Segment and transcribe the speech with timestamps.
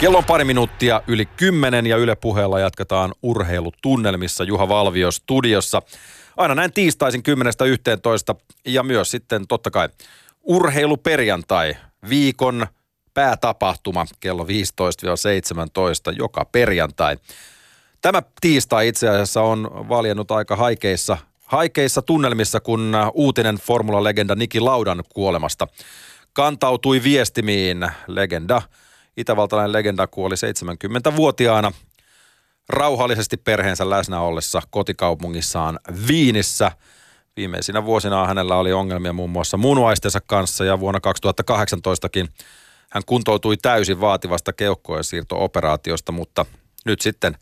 [0.00, 5.82] Kello on pari minuuttia yli kymmenen ja Yle puheella jatketaan urheilutunnelmissa Juha Valvio studiossa.
[6.36, 7.22] Aina näin tiistaisin
[8.34, 9.88] 10.11 ja myös sitten totta kai
[10.42, 11.76] urheiluperjantai,
[12.08, 12.66] viikon
[13.14, 14.46] päätapahtuma kello 15-17
[16.16, 17.16] joka perjantai.
[18.02, 25.02] Tämä tiistai itse asiassa on valjennut aika haikeissa, haikeissa tunnelmissa, kun uutinen formula-legenda Niki Laudan
[25.14, 25.66] kuolemasta
[26.32, 27.90] kantautui viestimiin.
[28.06, 28.62] Legenda,
[29.16, 31.72] itävaltalainen legenda kuoli 70-vuotiaana
[32.68, 35.78] rauhallisesti perheensä läsnä ollessa kotikaupungissaan
[36.08, 36.72] Viinissä.
[37.36, 41.00] Viimeisinä vuosina hänellä oli ongelmia muun muassa munuaistensa kanssa ja vuonna
[41.52, 42.28] 2018kin
[42.90, 46.46] hän kuntoutui täysin vaativasta keuhkojen siirto-operaatiosta, mutta
[46.84, 47.36] nyt sitten,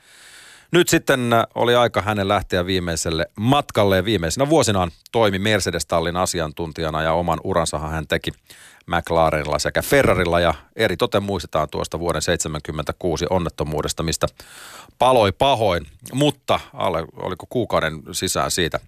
[0.72, 7.12] nyt sitten oli aika hänen lähteä viimeiselle matkalle ja viimeisinä vuosinaan toimi Mercedes-tallin asiantuntijana ja
[7.12, 8.30] oman uransahan hän teki
[8.86, 14.26] McLarenilla sekä Ferrarilla ja eri toten muistetaan tuosta vuoden 76 onnettomuudesta, mistä
[14.98, 18.80] paloi pahoin, mutta alle, oliko kuukauden sisään siitä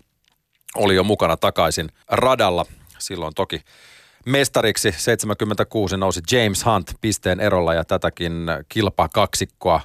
[0.75, 2.67] oli jo mukana takaisin radalla.
[2.98, 3.61] Silloin toki
[4.27, 9.81] mestariksi 76 nousi James Hunt pisteen erolla ja tätäkin kilpakaksikkoa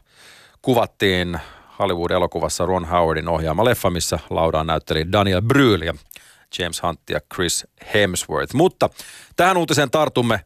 [0.61, 1.39] kuvattiin
[1.79, 5.93] Hollywood-elokuvassa Ron Howardin ohjaama leffa, missä laudaan näytteli Daniel Brühl ja
[6.59, 8.55] James Hunt ja Chris Hemsworth.
[8.55, 8.89] Mutta
[9.35, 10.39] tähän uutiseen tartumme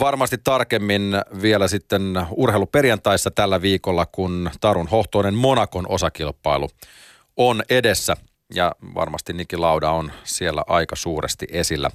[0.00, 6.68] varmasti tarkemmin vielä sitten urheiluperjantaissa tällä viikolla, kun Tarun Hohtoinen Monakon osakilpailu
[7.36, 8.16] on edessä.
[8.54, 11.90] Ja varmasti Niki Lauda on siellä aika suuresti esillä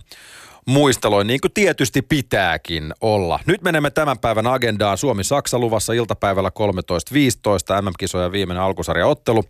[0.65, 3.39] muisteloin, niin kuin tietysti pitääkin olla.
[3.45, 4.97] Nyt menemme tämän päivän agendaan.
[4.97, 9.43] Suomi-Saksa luvassa iltapäivällä 13.15 MM-kisoja viimeinen alkusarjaottelu.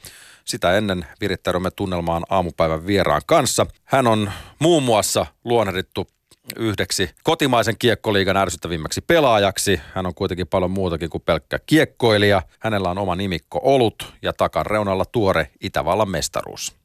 [0.46, 3.66] Sitä ennen virittäydymme tunnelmaan aamupäivän vieraan kanssa.
[3.86, 6.08] Hän on muun muassa luonnehdittu
[6.56, 9.82] yhdeksi kotimaisen kiekkoliigan ärsyttävimmäksi pelaajaksi.
[9.94, 12.42] Hän on kuitenkin paljon muutakin kuin pelkkä kiekkoilija.
[12.60, 16.79] Hänellä on oma nimikko Olut ja takan reunalla tuore Itävallan mestaruus.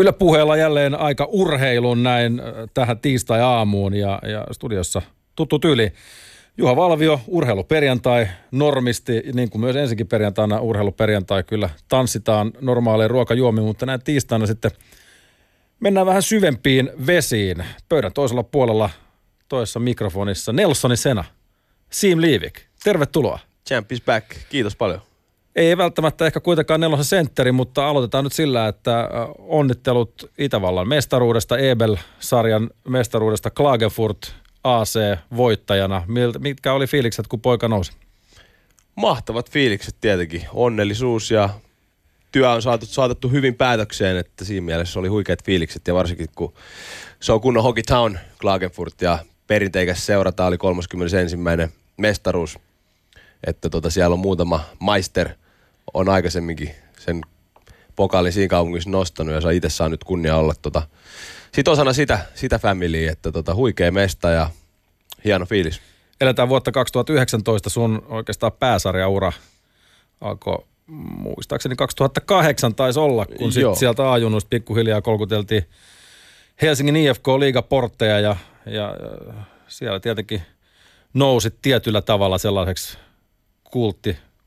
[0.00, 5.02] Yle puheella jälleen aika urheilun näin äh, tähän tiistai-aamuun ja, ja studiossa
[5.36, 5.92] tuttu tyyli.
[6.58, 13.86] Juha Valvio, urheiluperjantai, normisti, niin kuin myös ensikin perjantaina urheiluperjantai, kyllä tanssitaan normaalein ruokajuomiin, mutta
[13.86, 14.70] näin tiistaina sitten
[15.80, 17.64] mennään vähän syvempiin vesiin.
[17.88, 18.90] Pöydän toisella puolella
[19.48, 21.24] toisessa mikrofonissa Nelsoni Sena,
[21.90, 23.38] Siim Liivik, tervetuloa.
[23.68, 25.09] Champ is back, kiitos paljon.
[25.60, 32.70] Ei välttämättä ehkä kuitenkaan nelosen sentteri, mutta aloitetaan nyt sillä, että onnittelut Itävallan mestaruudesta, Ebel-sarjan
[32.88, 34.34] mestaruudesta Klagenfurt
[34.64, 36.04] AC-voittajana.
[36.38, 37.92] Mitkä oli fiilikset, kun poika nousi?
[38.94, 40.46] Mahtavat fiilikset tietenkin.
[40.52, 41.48] Onnellisuus ja
[42.32, 46.54] työ on saatu, saatettu hyvin päätökseen, että siinä mielessä oli huikeat fiilikset ja varsinkin kun
[47.20, 51.36] se on kunnon Hockey Town Klagenfurt ja perinteikäs seurata oli 31.
[51.96, 52.58] mestaruus.
[53.46, 55.28] Että tota, siellä on muutama maister
[55.94, 57.20] on aikaisemminkin sen
[57.96, 60.82] pokaalin siinä kaupungissa nostanut ja saa itse saa nyt kunnia olla tota,
[61.52, 64.50] sit osana sitä, sitä familia, että tota, huikea mesta ja
[65.24, 65.80] hieno fiilis.
[66.20, 69.32] Eletään vuotta 2019, sun oikeastaan pääsarjaura
[70.20, 75.64] alkoi muistaakseni 2008 taisi olla, kun sit sieltä ajunnuista pikkuhiljaa kolkuteltiin
[76.62, 78.36] Helsingin IFK liigaportteja ja,
[78.66, 78.94] ja
[79.68, 80.42] siellä tietenkin
[81.14, 82.98] nousit tietyllä tavalla sellaiseksi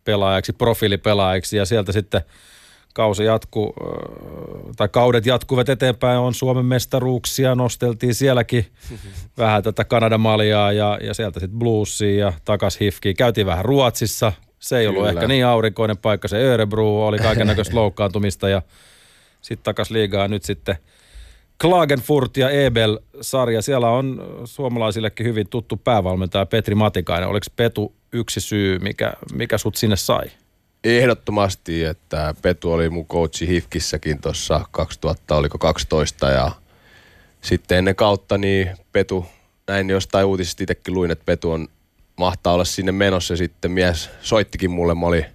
[0.03, 2.21] kulttipelaajaksi, profiilipelaajaksi ja sieltä sitten
[2.93, 3.73] kausi jatku,
[4.75, 8.65] tai kaudet jatkuvat eteenpäin, on Suomen mestaruuksia, nosteltiin sielläkin
[9.37, 13.13] vähän tätä Kanadan maljaa ja, ja sieltä sitten bluesia ja takas hifkiä.
[13.13, 15.19] Käytiin vähän Ruotsissa, se ei ollut Kyllä.
[15.19, 18.61] ehkä niin aurinkoinen paikka, se Örebro oli kaiken näköistä loukkaantumista ja
[19.41, 20.77] sitten takas liigaa nyt sitten
[21.61, 23.61] Klagenfurt ja Ebel-sarja.
[23.61, 27.29] Siellä on suomalaisillekin hyvin tuttu päävalmentaja Petri Matikainen.
[27.29, 30.25] Oliko Petu yksi syy, mikä, mikä sut sinne sai?
[30.83, 36.51] Ehdottomasti, että Petu oli mun coachi Hifkissäkin tuossa 2000, oliko 12 ja
[37.41, 39.25] sitten ennen kautta niin Petu,
[39.67, 41.67] näin jostain uutisista itsekin luin, että Petu on
[42.15, 45.25] mahtaa olla sinne menossa ja sitten mies soittikin mulle, mä olin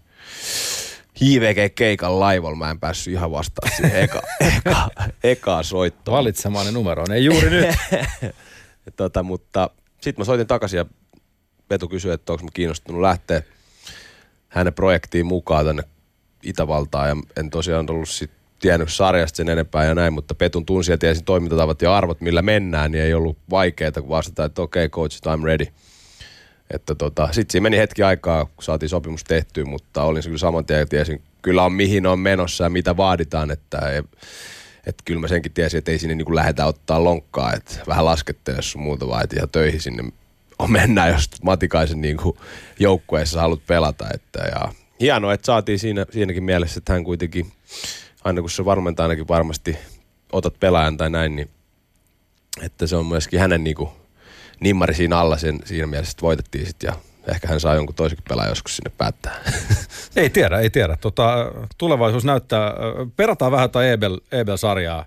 [1.21, 4.23] JVG-keikan laivalla, mä en päässyt ihan vastaan siihen eka,
[4.57, 4.89] eka,
[5.25, 6.17] ekaa soittoon.
[6.17, 7.75] Valitsemainen numero, ei juuri nyt.
[8.97, 9.71] tota, mutta
[10.01, 10.87] sitten mä soitin takaisin ja
[11.69, 13.43] Petu kysyi, että onko mä kiinnostunut lähteä
[14.49, 15.83] hänen projektiin mukaan tänne
[16.43, 20.91] Itävaltaan ja en tosiaan ollut sit tiennyt sarjasta sen enempää ja näin, mutta Petun tunsi
[20.91, 24.85] ja tiesin toimintatavat ja arvot, millä mennään, niin ei ollut vaikeaa, kun vastata, että okei
[24.85, 25.67] okay, coach, I'm ready.
[26.75, 30.39] Että tota, sitten siinä meni hetki aikaa, kun saatiin sopimus tehtyä, mutta olin se kyllä
[30.39, 33.79] saman tien tiesin kyllä on mihin on menossa ja mitä vaaditaan, että
[34.87, 38.63] Että kyllä mä senkin tiesin, että ei sinne niin lähdetä ottaa lonkkaa, että vähän laskettele
[38.63, 40.05] sun muuta, vaan että ihan töihin sinne
[40.59, 42.17] on mennä, jos Matikaisen niin
[42.79, 44.05] joukkueessa haluat pelata.
[44.15, 47.53] Että, ja hienoa, että saatiin siinä, siinäkin mielessä, että hän kuitenkin,
[48.25, 49.77] aina kun se varmentaa ainakin varmasti
[50.33, 51.51] otat pelaajan tai näin, niin
[52.63, 53.91] että se on myöskin hänen niin kuin,
[54.61, 56.95] nimmari siinä alla sen, siinä mielessä, että voitettiin sitten ja
[57.33, 59.43] ehkä hän saa jonkun toisenkin pelaajan joskus sinne päättää.
[60.17, 60.97] Ei tiedä, ei tiedä.
[61.01, 62.73] Tota, tulevaisuus näyttää,
[63.17, 65.05] perataan vähän tai Ebel, Ebel-sarjaa.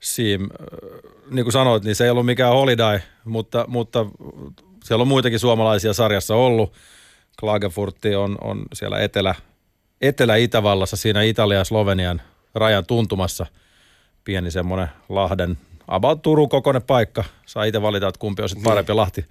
[0.00, 0.48] Siim,
[1.30, 4.06] niin kuin sanoit, niin se ei ollut mikään holiday, mutta, mutta
[4.84, 6.72] siellä on muitakin suomalaisia sarjassa ollut.
[7.40, 9.34] Klagenfurtti on, on siellä etelä,
[10.00, 12.22] Etelä-Itävallassa, siinä Italian ja Slovenian
[12.54, 13.46] rajan tuntumassa.
[14.24, 15.58] Pieni semmoinen Lahden,
[15.88, 17.24] about Turun kokoinen paikka.
[17.46, 19.24] Saa itse valita, että kumpi on sitten parempi Lahti.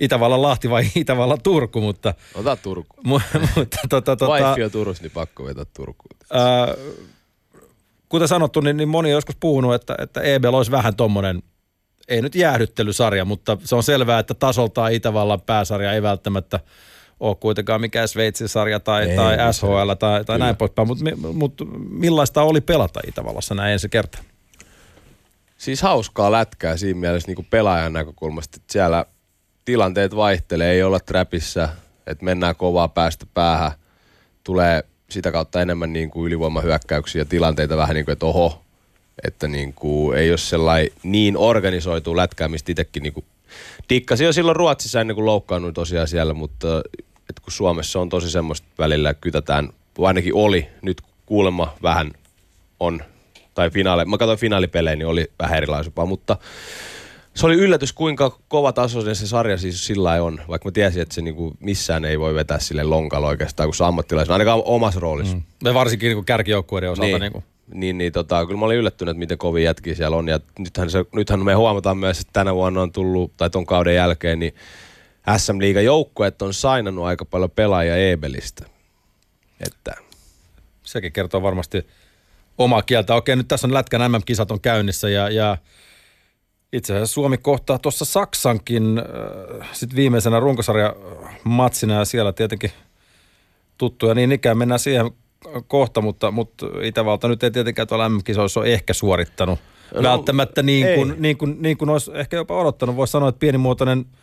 [0.00, 2.14] Itävallan Lahti vai Itävallan Turku, mutta...
[2.34, 2.96] Ota Turku.
[3.56, 6.16] mutta tota, tota, Wifi on Turussa, niin pakko vetää Turkuun.
[6.32, 6.74] Ää,
[8.08, 11.42] kuten sanottu, niin, niin moni on joskus puhunut, että, että EBL olisi vähän tommonen,
[12.08, 16.60] ei nyt jäähdyttelysarja, mutta se on selvää, että tasoltaan Itävallan pääsarja ei välttämättä
[17.20, 21.54] ole kuitenkaan mikään Sveitsin sarja tai, ei, tai SHL tai, tai näin poispäin, mutta mut,
[21.90, 24.20] millaista oli pelata Itävallassa näin ensi kertaa?
[25.58, 29.04] Siis hauskaa lätkää siinä mielessä niin kuin pelaajan näkökulmasta, että siellä
[29.64, 31.68] tilanteet vaihtelee, ei olla trapissa,
[32.06, 33.72] että mennään kovaa päästä päähän,
[34.44, 38.62] tulee sitä kautta enemmän niin kuin ylivoimahyökkäyksiä tilanteita vähän niin kuin, että oho,
[39.24, 43.24] että niin kuin, ei ole sellainen niin organisoitu lätkää, mistä itsekin niin kuin
[44.24, 46.82] jo silloin Ruotsissa ennen kuin loukkaannuin tosiaan siellä, mutta
[47.28, 49.68] että kun Suomessa on tosi semmoista välillä kytätään,
[49.98, 52.10] ainakin oli, nyt kuulemma vähän
[52.80, 53.02] on,
[53.58, 56.36] tai finaali, mä katsoin finaalipelejä, niin oli vähän erilaisempaa, mutta
[57.34, 61.14] se oli yllätys, kuinka kova tasoinen se sarja siis sillä on, vaikka mä tiesin, että
[61.14, 65.36] se niinku missään ei voi vetää sille lonkalla oikeastaan, kun se ammattilaisen, ainakaan omassa roolissa.
[65.36, 65.42] Mm.
[65.64, 67.08] Ja varsinkin niin kärkijoukkueiden osalta.
[67.08, 67.44] Niin, niin, kuin.
[67.74, 70.28] niin, niin tota, kyllä mä olin yllättynyt, että miten kovin jätkiä siellä on.
[70.28, 73.94] Ja nythän, se, nythän me huomataan myös, että tänä vuonna on tullut, tai ton kauden
[73.94, 74.54] jälkeen, niin
[75.36, 78.66] SM Liiga joukkueet on sainannut aika paljon pelaajia Ebelistä.
[79.66, 79.94] Että.
[80.82, 81.86] Sekin kertoo varmasti
[82.58, 83.14] omaa kieltä.
[83.14, 85.56] Okei, nyt tässä on Lätkän MM-kisat on käynnissä ja, ja
[86.72, 90.96] itse asiassa Suomi kohtaa tuossa Saksankin äh, sitten viimeisenä runkosarja
[91.44, 92.70] matsina ja siellä tietenkin
[93.78, 95.10] tuttuja niin ikään mennään siihen
[95.66, 99.58] kohta, mutta, mutta Itävalta nyt ei tietenkään tuolla MM-kisoissa ole ehkä suorittanut
[99.94, 102.96] no, välttämättä niin kuin, niin, kuin, niin kuin olisi ehkä jopa odottanut.
[102.96, 104.04] Voisi sanoa, että pienimuotoinen–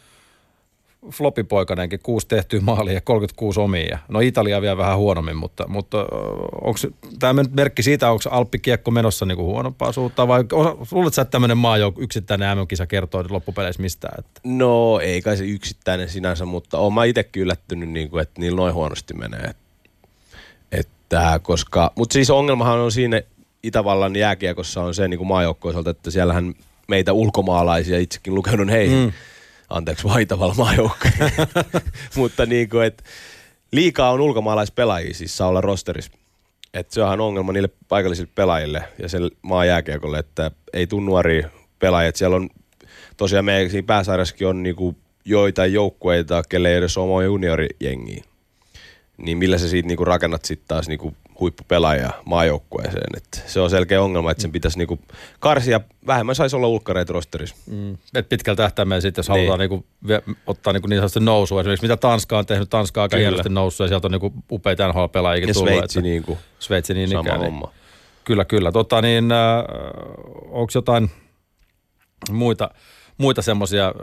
[1.11, 3.99] flopipoikanenkin, kuusi tehtyä maalia ja 36 omia.
[4.07, 5.97] No Italia vielä vähän huonommin, mutta, mutta
[6.61, 6.79] onko
[7.19, 10.43] tämä merkki siitä, onko Alppikiekko menossa niin kuin huonompaa suuntaan vai
[10.91, 14.15] luuletko sä, että tämmöinen maa jo yksittäinen MM-kisa kertoo loppupeleissä mistään?
[14.19, 14.41] Että?
[14.43, 18.57] No ei kai se yksittäinen sinänsä, mutta olen mä itsekin yllättynyt, niin kuin, että niillä
[18.57, 19.51] noin huonosti menee.
[20.71, 23.21] Että, koska, mutta siis ongelmahan on siinä
[23.63, 26.53] Itävallan jääkiekossa on se niin maajoukkoiselta, että siellähän
[26.87, 28.97] meitä ulkomaalaisia itsekin lukenut heihin.
[28.97, 29.11] Mm
[29.69, 31.31] anteeksi vaitavalla maajoukkoja.
[32.15, 33.03] Mutta niin kuin, että
[33.71, 36.11] liikaa on ulkomaalaispelaajia siis saa olla rosterissa.
[36.73, 41.49] Että se onhan ongelma niille paikallisille pelaajille ja sen maan jääkiekolle, että ei tule nuoria
[41.79, 42.11] pelaajia.
[42.15, 42.49] Siellä on
[43.17, 44.95] tosiaan meidän siinä pääsarjassakin on niinku
[45.25, 48.23] joitain joukkueita, kelle ei edes ole juniorijengiä.
[49.17, 53.17] Niin millä sä siitä niinku rakennat sitten taas niinku huippupelaaja maajoukkueeseen.
[53.17, 54.99] Et se on selkeä ongelma, että sen pitäisi niinku
[55.39, 55.81] karsia.
[56.07, 57.55] Vähemmän saisi olla ulkkareita rosterissa.
[57.65, 57.97] Mm.
[58.15, 59.37] Et pitkällä tähtäimellä sitten, jos niin.
[59.37, 59.85] halutaan niinku,
[60.47, 61.61] ottaa niinku niin sanotusti nousua.
[61.61, 64.87] Esimerkiksi mitä Tanska on tehnyt, Tanska on aika hienosti noussut ja sieltä on niinku upeita
[64.87, 65.69] NHL-pelaajia tullut.
[65.69, 66.37] Sveitsi että, niinku.
[66.59, 67.39] Sveitsi niin sama ikään.
[67.39, 67.65] Niin- homma.
[67.65, 67.75] Niin,
[68.23, 68.71] kyllä, kyllä.
[68.71, 69.63] Tota, niin, äh,
[70.51, 71.11] onko jotain
[72.31, 72.69] muita,
[73.17, 73.93] muita semmoisia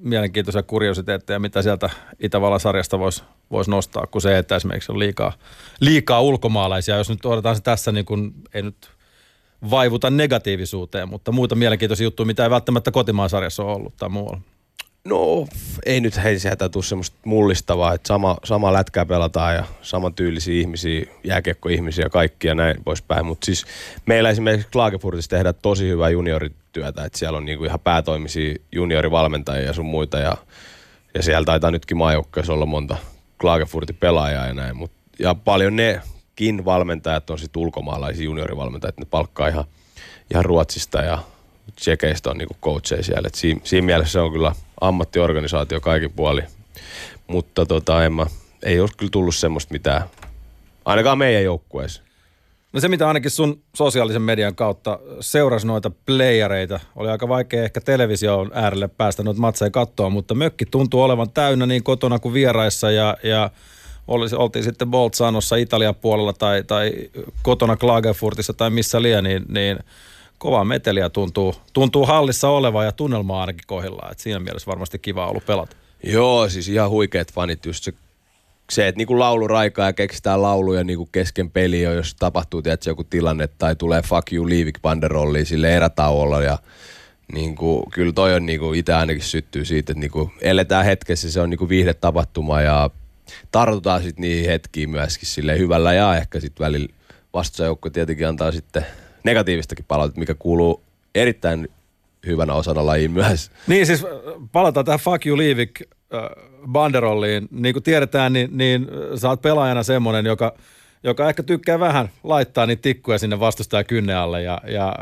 [0.00, 5.32] mielenkiintoisia kuriositeetteja, mitä sieltä Itävallan sarjasta voisi vois nostaa, kuin se, että esimerkiksi on liikaa,
[5.80, 6.96] liikaa ulkomaalaisia.
[6.96, 8.90] Jos nyt odotetaan se tässä, niin kun, ei nyt
[9.70, 14.40] vaivuta negatiivisuuteen, mutta muita mielenkiintoisia juttuja, mitä ei välttämättä kotimaan sarjassa ole ollut tai muualla.
[15.08, 15.46] No
[15.86, 21.06] ei nyt hei sieltä tule semmoista mullistavaa, että sama, sama lätkää pelataan ja samantyylisiä ihmisiä,
[21.24, 23.26] jääkiekkoihmisiä kaikkia ja näin poispäin.
[23.26, 23.66] Mutta siis
[24.06, 29.72] meillä esimerkiksi Klagenfurtissa tehdään tosi hyvää juniorityötä, että siellä on niinku ihan päätoimisia juniorivalmentajia ja
[29.72, 30.36] sun muita ja,
[31.14, 32.96] ja siellä taitaa nytkin maajoukkoissa olla monta
[33.40, 34.76] Klagenfurtin pelaajaa ja näin.
[34.76, 39.64] Mut, ja paljon nekin valmentajat on sitten ulkomaalaisia juniorivalmentajia, ne palkkaa ihan,
[40.30, 41.18] ihan Ruotsista ja
[41.76, 43.26] Tsekeistä on niinku coacheja siellä.
[43.26, 46.42] Et siinä, siinä mielessä se on kyllä ammattiorganisaatio kaikin puoli.
[47.26, 48.26] Mutta tota, en mä,
[48.62, 50.02] ei ole kyllä tullut semmoista mitään,
[50.84, 52.02] ainakaan meidän joukkueessa.
[52.72, 57.80] No se, mitä ainakin sun sosiaalisen median kautta seurasi noita playereita, oli aika vaikea ehkä
[57.80, 62.90] television äärelle päästä noita matseja katsoa, mutta mökki tuntuu olevan täynnä niin kotona kuin vieraissa
[62.90, 63.50] ja, ja
[64.08, 66.92] olisi, oltiin sitten Bolzanossa Italian puolella tai, tai
[67.42, 69.78] kotona Klagenfurtissa tai missä liian, niin, niin
[70.38, 74.12] kova meteliä tuntuu, tuntuu hallissa oleva ja tunnelma ainakin kohdillaan.
[74.12, 75.76] Et siinä mielessä varmasti kiva ollut pelata.
[76.02, 77.66] Joo, siis ihan huikeat fanit.
[77.66, 77.92] Just se,
[78.70, 83.04] se että niinku laulu raikaa ja keksitään lauluja niinku kesken peliä, jos tapahtuu tietysti joku
[83.04, 86.58] tilanne tai tulee fuck you leavik banderolliin sille erätauolla ja
[87.32, 91.50] niinku, kyllä toi on niinku, itse ainakin syttyy siitä, että niinku, eletään hetkessä, se on
[91.50, 92.90] niinku viihdetapahtuma ja
[93.50, 96.88] tartutaan sitten niihin hetkiin myöskin sille hyvällä ja ehkä sitten välillä
[97.34, 98.86] vastustajoukko tietenkin antaa sitten
[99.24, 100.82] negatiivistakin palautetta, mikä kuuluu
[101.14, 101.68] erittäin
[102.26, 103.50] hyvänä osana lajiin myös.
[103.66, 104.06] Niin siis
[104.52, 105.80] palataan tähän Fuck You Leavik
[106.72, 107.48] banderolliin.
[107.50, 110.54] Niin kuin tiedetään, niin, niin sä oot pelaajana semmoinen, joka,
[111.02, 114.94] joka ehkä tykkää vähän laittaa niitä tikkuja sinne vastustajan kynne alle ja, ja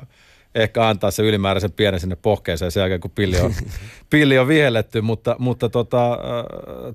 [0.55, 3.55] ehkä antaa se ylimääräisen pienen sinne pohkeeseen sen jälkeen, kun pilli on,
[4.11, 6.19] pilli on vihelletty, mutta, mutta tota,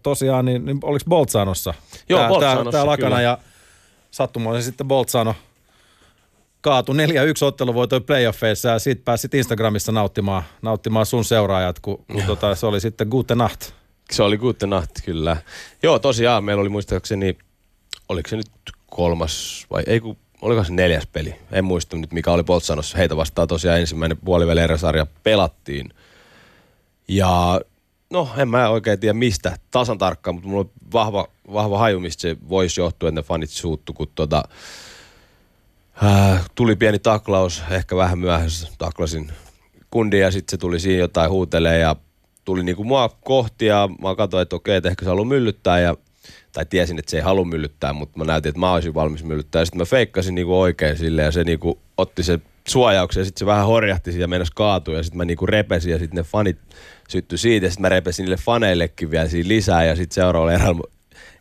[0.03, 1.73] tosiaan, niin, niin oliko Boltsanossa?
[2.09, 3.21] Joo, tää, Bolzanossa, tää, tää lakana kyllä.
[3.21, 3.37] ja
[4.11, 5.35] sattumoisin sitten Boltsano
[6.67, 6.95] kaatu 4-1
[7.41, 12.81] otteluvoitoi playoffeissa ja siitä pääsit Instagramissa nauttimaan, nauttimaan sun seuraajat, kun, kun tota, se oli
[12.81, 13.71] sitten Gute Nacht.
[14.11, 15.37] Se oli gute nacht, kyllä.
[15.83, 17.37] Joo, tosiaan meillä oli muistaakseni,
[18.09, 18.51] oliko se nyt
[18.85, 21.35] kolmas vai ei kun, oliko se neljäs peli?
[21.51, 22.97] En muista nyt mikä oli Boltsanossa.
[22.97, 25.89] Heitä vastaan tosiaan ensimmäinen puoliväli eräsarja pelattiin.
[27.07, 27.61] Ja
[28.09, 32.21] no en mä oikein tiedä mistä tasan tarkkaan, mutta mulla on vahva, vahva haju, mistä
[32.21, 34.43] se voisi johtua, että ne fanit suuttu, kun tota,
[36.03, 39.31] äh, tuli pieni taklaus, ehkä vähän myöhässä taklasin
[39.91, 41.95] kundin ja sitten se tuli siinä jotain huutelee ja
[42.45, 45.95] tuli niinku mua kohti ja mä katsoin, että okei, että ehkä se haluaa myllyttää ja
[46.53, 49.65] tai tiesin, että se ei halua myllyttää, mutta mä näytin, että mä olisin valmis myllyttää.
[49.65, 53.45] Sitten mä feikkasin niinku oikein sille ja se niinku otti se suojauksen ja sitten se
[53.45, 56.57] vähän horjahti ja meinasi kaatua ja sitten mä niinku repesin ja sitten ne fanit
[57.09, 60.87] syttyi siitä ja sitten mä repesin niille faneillekin vielä siinä lisää ja sitten seuraavalla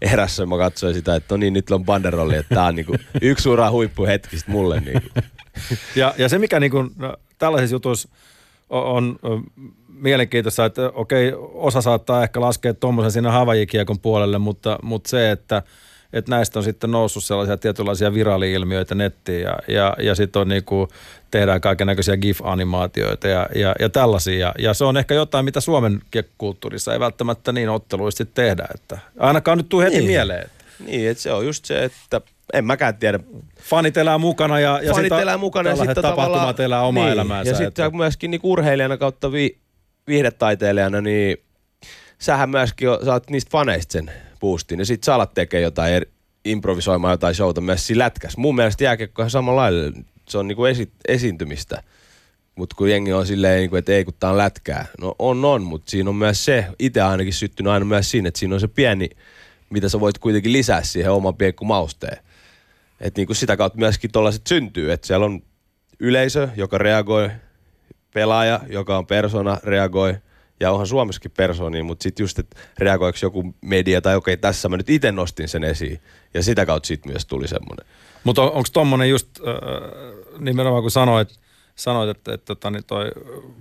[0.02, 3.48] erässä mä katsoin sitä, että no niin, nyt on banderolli, että tää on niinku yksi
[3.48, 4.80] ura huippuhetki sit mulle.
[4.80, 5.08] Niinku.
[5.96, 8.08] Ja, ja se, mikä niin kuin, no, tällaisissa jutuissa
[8.70, 9.44] on, on
[9.88, 15.62] mielenkiintoista, että okei, osa saattaa ehkä laskea tuommoisen sinne havajikiekon puolelle, mutta, mutta se, että,
[16.12, 20.88] että näistä on sitten noussut sellaisia tietynlaisia viraali-ilmiöitä nettiin ja, ja, ja sitten on niinku,
[21.38, 24.38] tehdään kaiken näköisiä GIF-animaatioita ja, ja, ja tällaisia.
[24.38, 26.00] Ja, ja se on ehkä jotain, mitä Suomen
[26.38, 28.66] kulttuurissa ei välttämättä niin otteluisesti tehdä.
[28.74, 30.06] Että ainakaan nyt tuu heti Niin.
[30.06, 30.42] mieleen.
[30.42, 32.20] Että Niin, että se on just se, että
[32.52, 33.20] en mäkään tiedä.
[33.60, 37.12] fanit elää mukana ja, ja Fanit sit elää mukana ja sitten tapahtumat elää omaa niin,
[37.12, 37.50] elämäänsä.
[37.52, 39.58] Ja sitten että- myöskin niinku urheilijana kautta vi,
[40.06, 41.36] viihdetaiteilijana, niin
[42.18, 44.78] sähän myöskin o- saat niistä faneista sen boostin.
[44.78, 46.06] Ja sit sä alat tekee jotain, er,
[46.44, 48.40] improvisoimaan jotain showta myös siinä lätkässä.
[48.40, 49.92] Mun mielestä jääkiekko on ihan samalla lailla.
[50.28, 51.82] Se on niinku esi, esiintymistä.
[52.56, 54.86] Mutta kun jengi on silleen, niinku, että ei kun tää on lätkää.
[55.00, 58.38] No on on, mutta siinä on myös se, itse ainakin syttynyt aina myös siinä, että
[58.38, 59.08] siinä on se pieni,
[59.70, 62.18] mitä sä voit kuitenkin lisää siihen oman piekku mausteen.
[63.00, 65.42] Että niinku sitä kautta myöskin tollaset syntyy, että siellä on
[66.00, 67.30] yleisö, joka reagoi,
[68.14, 70.14] pelaaja, joka on persona, reagoi,
[70.60, 74.76] ja onhan Suomessakin persoonia, mutta sitten just, että reagoiko joku media tai okei, tässä mä
[74.76, 76.00] nyt itse nostin sen esiin.
[76.34, 77.86] Ja sitä kautta siitä myös tuli semmoinen.
[78.24, 79.54] Mutta on, onko tommonen just äh,
[80.38, 81.40] nimenomaan kun sanoit,
[81.76, 83.12] sanoit että, että tota, niin toi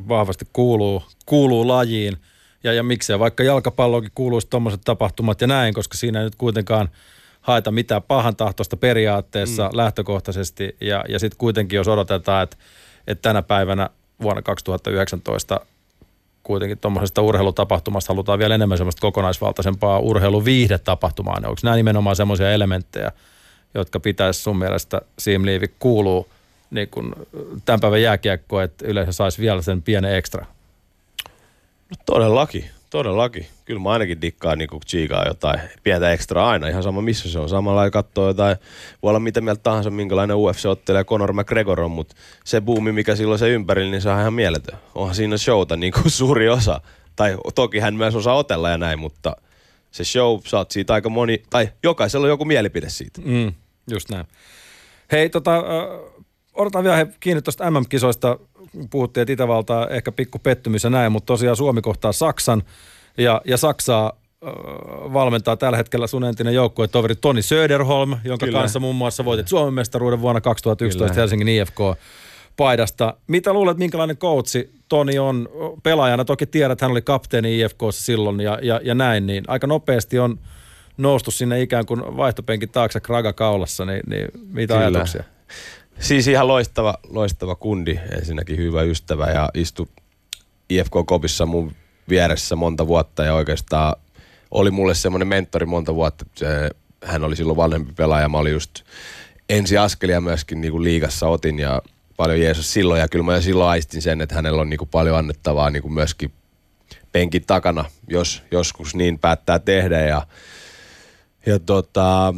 [0.08, 2.17] vahvasti kuuluu, kuuluu lajiin
[2.63, 6.89] ja, ja miksei vaikka jalkapalloonkin kuuluisi tommoset tapahtumat ja näin, koska siinä ei nyt kuitenkaan
[7.41, 9.77] haeta mitään pahan tahtoista periaatteessa mm.
[9.77, 12.58] lähtökohtaisesti ja, ja sitten kuitenkin jos odotetaan, että,
[13.08, 13.89] että tänä päivänä
[14.22, 15.60] vuonna 2019
[16.44, 21.36] kuitenkin tuommoisesta urheilutapahtumasta halutaan vielä enemmän semmoista kokonaisvaltaisempaa urheiluviihdetapahtumaa.
[21.36, 23.12] Onko nämä nimenomaan semmoisia elementtejä,
[23.74, 26.27] jotka pitäisi sun mielestä Siim Liivi kuuluu
[26.72, 27.15] niin kun
[27.65, 30.45] tämän päivän jääkiekkoon, että yleensä saisi vielä sen pienen ekstra?
[31.89, 33.48] No todellakin, todellakin.
[33.65, 37.50] Kyllä mä ainakin dikkaan niinku chiikaa jotain pientä ekstra aina, ihan sama missä se on.
[37.50, 38.57] Samalla lailla katsoo jotain,
[39.03, 43.39] voi olla mitä mieltä tahansa, minkälainen UFC-ottelija Conor McGregor on, mutta se buumi, mikä silloin
[43.39, 44.79] se ympärillä, niin se on ihan mieletön.
[44.95, 46.81] Onhan siinä showta niin kuin suuri osa.
[47.15, 49.36] Tai toki hän myös osaa otella ja näin, mutta
[49.91, 53.22] se show, saat siitä aika moni, tai jokaisella on joku mielipide siitä.
[53.25, 53.53] Mm,
[53.91, 54.25] just näin.
[55.12, 55.63] Hei, tota,
[56.55, 58.39] odotan vielä kiinni tuosta MM-kisoista.
[58.89, 62.63] Puhuttiin, että Itävaltaa ehkä pikku pettymys ja näin, mutta tosiaan Suomi kohtaa Saksan
[63.17, 64.50] ja, ja Saksaa äh,
[65.13, 68.59] valmentaa tällä hetkellä sun entinen joukkuetoveri Toni Söderholm, jonka Kyllä.
[68.59, 71.21] kanssa muun muassa voitit Suomen mestaruuden vuonna 2011 Kyllä.
[71.21, 71.79] Helsingin IFK
[72.57, 73.13] paidasta.
[73.27, 75.50] Mitä luulet, minkälainen coachi Toni on
[75.83, 76.25] pelaajana?
[76.25, 80.19] Toki tiedät, että hän oli kapteeni IFKssa silloin ja, ja, ja näin, niin aika nopeasti
[80.19, 80.39] on
[80.97, 84.85] noustu sinne ikään kuin vaihtopenkin taakse kraga kaulassa, niin, niin mitä Kyllä.
[84.88, 85.24] ajatuksia?
[86.00, 89.88] Siis ihan loistava, loistava kundi, ensinnäkin hyvä ystävä ja istui
[90.70, 91.72] IFK-kopissa mun
[92.10, 93.96] vieressä monta vuotta ja oikeastaan
[94.52, 96.25] oli mulle semmoinen mentori monta vuotta.
[96.36, 96.72] Se
[97.04, 98.30] hän oli silloin vanhempi pelaaja.
[98.30, 98.82] Mä olin just
[99.50, 101.82] ensi askelia myöskin niin kuin liigassa otin ja
[102.18, 103.02] paljon Jeesus silloin.
[103.02, 105.82] Ja kyllä mä jo silloin aistin sen, että hänellä on niin kuin paljon annettavaa niin
[105.82, 106.32] kuin myöskin
[107.12, 110.02] penkin takana, jos joskus niin päättää tehdä.
[110.02, 110.28] Ja,
[111.46, 112.34] ja tota,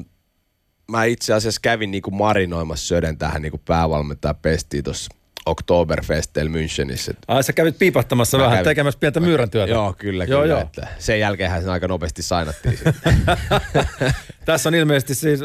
[0.91, 5.11] mä itse asiassa kävin niin kuin marinoimassa Söden tähän niin kuin päävalmentaja pestiin tuossa
[5.47, 7.13] Oktoberfestel Münchenissä.
[7.27, 9.71] Ai sä kävit piipahtamassa vähän, kävin, tekemässä pientä myyrän työtä.
[9.71, 10.53] Joo, kyllä, joo, kyllä.
[10.53, 10.61] Joo.
[10.61, 12.79] Että sen jälkeenhän sen aika nopeasti sainattiin
[14.45, 15.39] Tässä on ilmeisesti siis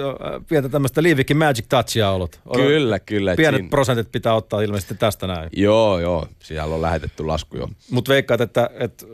[0.49, 2.41] pientä tämmöistä Liivikin Magic Touchia ollut.
[2.55, 3.37] Kyllä, kyllä.
[3.37, 3.71] Pienet siinä...
[3.71, 5.51] prosentit pitää ottaa ilmeisesti tästä näin.
[5.57, 6.27] Joo, joo.
[6.39, 7.69] Siellä on lähetetty lasku jo.
[7.91, 9.07] Mutta veikkaat, että, että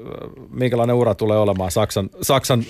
[0.50, 2.64] minkälainen ura tulee olemaan Saksan, Saksan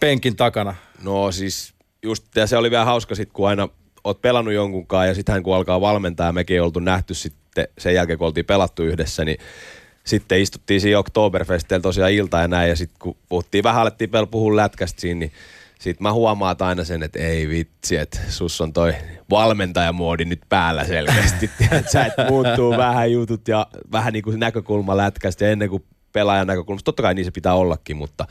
[0.00, 0.74] penkin takana?
[1.02, 1.71] No siis
[2.02, 3.68] just, ja se oli vielä hauska sitten, kun aina
[4.04, 7.94] oot pelannut jonkunkaan ja sitten kun alkaa valmentaa ja mekin ei oltu nähty sitten sen
[7.94, 9.38] jälkeen, kun oltiin pelattu yhdessä, niin
[10.04, 14.56] sitten istuttiin siinä Oktoberfestillä tosiaan ilta ja näin ja sitten kun puhuttiin vähän, alettiin puhua
[14.56, 15.32] lätkästä siinä, niin
[15.80, 18.94] sitten mä huomaan aina sen, että ei vitsi, että sus on toi
[19.30, 21.50] valmentajamoodi nyt päällä selkeästi.
[21.92, 26.84] Sä et muuttuu vähän jutut ja vähän niin kuin näkökulma lätkästä ennen kuin pelaajan näkökulmasta.
[26.84, 28.26] Totta kai niin se pitää ollakin, mutta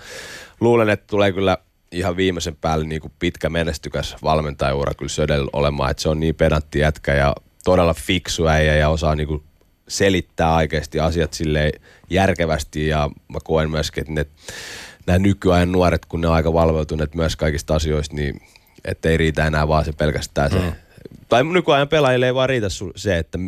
[0.60, 1.58] luulen, että tulee kyllä
[1.92, 5.92] ihan viimeisen päälle niin kuin pitkä menestykäs valmentajuura kyllä Södel olemaan.
[5.92, 9.44] Että se on niin pedantti jätkä ja todella fiksu äijä ja osaa niin kuin
[9.88, 11.72] selittää oikeasti asiat sille
[12.10, 14.26] järkevästi ja mä koen myöskin, että ne,
[15.08, 18.42] nämä nykyajan nuoret, kun ne on aika valveutuneet myös kaikista asioista, niin
[18.86, 20.60] että ei riitä enää vaan se pelkästään se.
[20.60, 20.72] Mm.
[21.30, 23.40] Tai nykyajan pelaajille ei vaan riitä se, että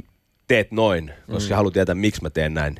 [0.47, 1.55] teet noin, koska mm.
[1.55, 2.79] haluat tietää, miksi mä teen näin.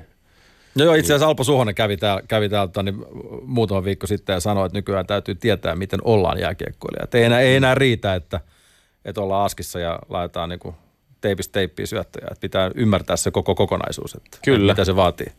[0.76, 3.06] No joo, itse asiassa Alpo Suhonen kävi, täällä, kävi täältä niin
[3.46, 7.08] muutama viikko sitten ja sanoi, että nykyään täytyy tietää, miten ollaan jääkiekkoilija.
[7.14, 8.40] Ei enää, ei enää riitä, että,
[9.06, 10.76] että ollaan askissa ja laitetaan niin kuin
[11.22, 12.28] teipistä teippiä syöttöjä.
[12.32, 14.74] Että pitää ymmärtää se koko kokonaisuus, että, Kyllä.
[14.74, 15.32] mitä se vaatii.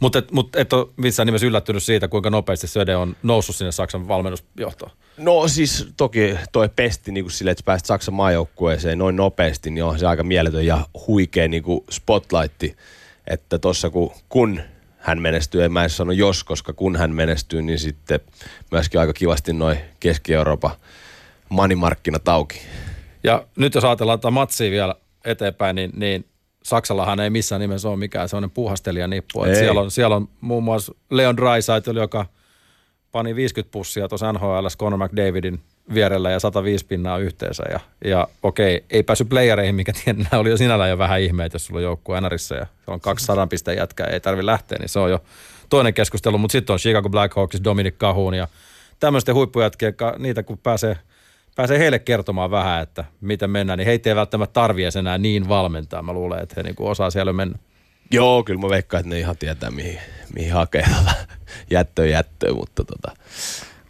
[0.00, 3.72] Mutta et, mut et ole missään nimessä yllättynyt siitä, kuinka nopeasti Söde on noussut sinne
[3.72, 4.90] Saksan valmennusjohtoon.
[5.16, 9.98] No siis toki toi pesti niin sille, että pääsit Saksan maajoukkueeseen noin nopeasti, niin on
[9.98, 12.76] se aika mieletön ja huikea niin spotlightti
[13.30, 14.60] että tuossa kun, kun
[14.98, 18.20] hän menestyy, en mä en sano jos, koska kun hän menestyy, niin sitten
[18.70, 20.70] myöskin aika kivasti noin Keski-Euroopan
[21.48, 22.60] manimarkkinat auki.
[23.24, 26.24] Ja nyt jos ajatellaan tätä matsia vielä eteenpäin, niin, niin
[26.62, 29.44] Saksallahan ei missään nimessä ole mikään sellainen puhastelijanippu.
[29.58, 32.26] Siellä on, siellä on muun muassa Leon Draisaitl, joka
[33.12, 35.60] pani 50 pussia tuossa NHL Conor McDavidin
[35.94, 37.62] vierellä ja 105 pinnaa yhteensä.
[37.70, 41.66] Ja, ja okei, ei päässyt playereihin, mikä tiedän, oli jo sinällään jo vähän ihmeitä, jos
[41.66, 44.98] sulla on joukkue NRissä ja se on 200 pisteen jätkää, ei tarvi lähteä, niin se
[44.98, 45.24] on jo
[45.68, 46.38] toinen keskustelu.
[46.38, 48.48] Mutta sitten on Chicago Blackhawks, Dominic Cahoon ja
[49.00, 50.96] tämmöisten huippujätkiä, niitä kun pääsee,
[51.56, 56.02] pääsee heille kertomaan vähän, että miten mennään, niin heitä ei välttämättä tarvitse enää niin valmentaa.
[56.02, 57.58] Mä luulen, että he niinku osaa siellä mennä.
[58.10, 59.98] Joo, kyllä mä veikkaan, että ne ihan tietää, mihin,
[60.34, 60.86] mihin hakee
[61.70, 63.16] jättöä jättöä, mutta tota.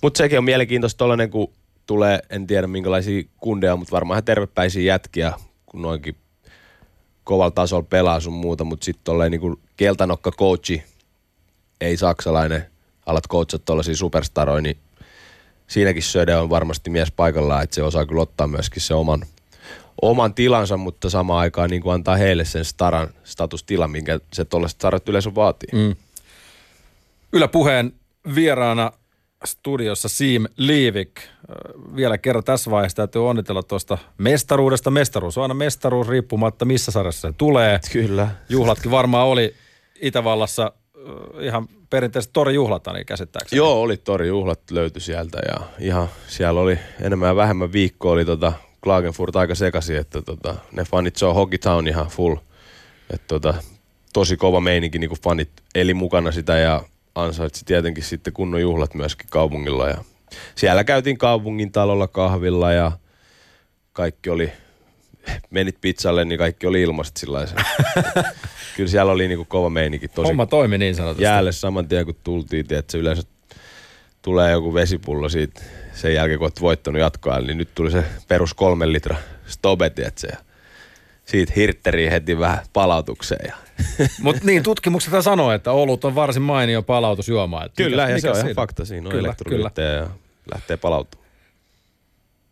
[0.02, 1.52] Mutta sekin on mielenkiintoista tollanen, kun
[1.90, 5.32] tulee, en tiedä minkälaisia kundeja, mutta varmaan ihan tervepäisiä jätkiä,
[5.66, 6.16] kun noinkin
[7.24, 10.82] kovalla tasolla pelaa sun muuta, mutta sitten tolleen niinku keltanokka coachi,
[11.80, 12.66] ei saksalainen,
[13.06, 14.76] alat coachat tuollaisia superstaroja, niin
[15.66, 19.24] siinäkin Söde on varmasti mies paikallaan, että se osaa kyllä ottaa myöskin se oman,
[20.02, 24.76] oman tilansa, mutta samaan aikaan niin kuin antaa heille sen staran statustilan, minkä se tuollaiset
[24.76, 25.70] starat yleensä vaatii.
[25.72, 25.96] Mm.
[27.32, 27.92] Yläpuheen
[28.34, 28.92] vieraana
[29.44, 31.20] studiossa Siim Liivik.
[31.96, 34.90] Vielä kerran tässä vaiheessa täytyy onnitella tuosta mestaruudesta.
[34.90, 37.80] Mestaruus on aina mestaruus riippumatta missä sarjassa se tulee.
[37.92, 38.28] Kyllä.
[38.48, 39.54] Juhlatkin varmaan oli
[40.00, 40.72] Itävallassa
[41.40, 43.58] ihan perinteiset torijuhlat niin käsittääkseni.
[43.58, 48.52] Joo, oli torijuhlat löytyi sieltä ja ihan siellä oli enemmän ja vähemmän viikko oli tota
[48.84, 52.36] Klagenfurt aika sekaisin, että tota, ne fanit se on Hockey Town ihan full.
[53.10, 53.54] Että tota,
[54.12, 56.82] tosi kova meininki, niin kuin fanit eli mukana sitä ja
[57.14, 59.88] ansaitsi tietenkin sitten kunnon juhlat myöskin kaupungilla.
[59.88, 60.04] Ja
[60.54, 62.92] siellä käytiin kaupungin talolla kahvilla ja
[63.92, 64.52] kaikki oli,
[65.50, 67.46] menit pizzalle, niin kaikki oli ilmasta sillä
[68.76, 70.08] Kyllä siellä oli niinku kova meininki.
[70.08, 71.22] Tosi Homma toimi niin sanotusti.
[71.22, 73.22] Jäälle saman tien kun tultiin, että yleensä
[74.22, 75.60] tulee joku vesipullo siitä
[75.92, 80.36] sen jälkeen, kun olet voittanut jatkoa, niin nyt tuli se perus kolmen litra stobe, että
[81.24, 83.48] siitä hirtteriin heti vähän palautukseen.
[83.48, 83.56] Ja.
[84.22, 87.64] Mutta niin, tutkimukset sanoo, että olut on varsin mainio palautusjuoma.
[87.64, 88.84] Että kyllä, mikä, ja mikä se on ihan fakta.
[88.84, 89.70] Siinä on kyllä, kyllä.
[89.76, 90.06] ja
[90.54, 91.30] lähtee palautumaan.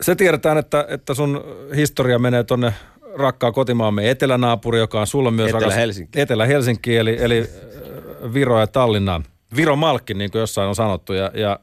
[0.01, 1.45] Se tiedetään, että, että sun
[1.77, 2.75] historia menee tonne
[3.15, 6.21] rakkaan kotimaamme etelänaapuri, joka on sulla myös Etelä-Helsinki.
[6.21, 9.23] Etelä-Helsinki, eli, eli äh, Viro ja Tallinna.
[9.57, 11.13] Viro Malkki, niin kuin jossain on sanottu.
[11.13, 11.59] Ja, ja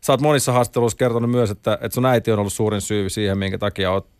[0.00, 3.38] sä oot monissa haastatteluissa kertonut myös, että, että sun äiti on ollut suurin syy siihen,
[3.38, 4.17] minkä takia oot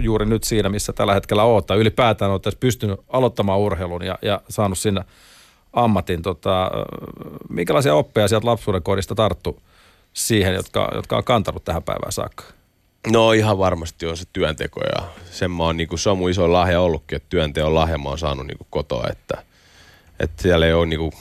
[0.00, 4.40] juuri nyt siinä, missä tällä hetkellä oot, tai ylipäätään olet pystynyt aloittamaan urheilun ja, ja
[4.48, 5.00] saanut sinne
[5.72, 6.22] ammatin.
[6.22, 6.70] Tota,
[7.48, 9.62] minkälaisia oppeja sieltä lapsuuden kodista tarttu
[10.12, 12.44] siihen, jotka, jotka on kantanut tähän päivään saakka?
[13.12, 16.52] No ihan varmasti on se työnteko ja sen mä oon, niinku, se on mun iso
[16.52, 19.42] lahja ollutkin, että työnteon lahja mä oon saanut niinku kotoa, että,
[20.20, 21.12] että siellä ei ole niinku,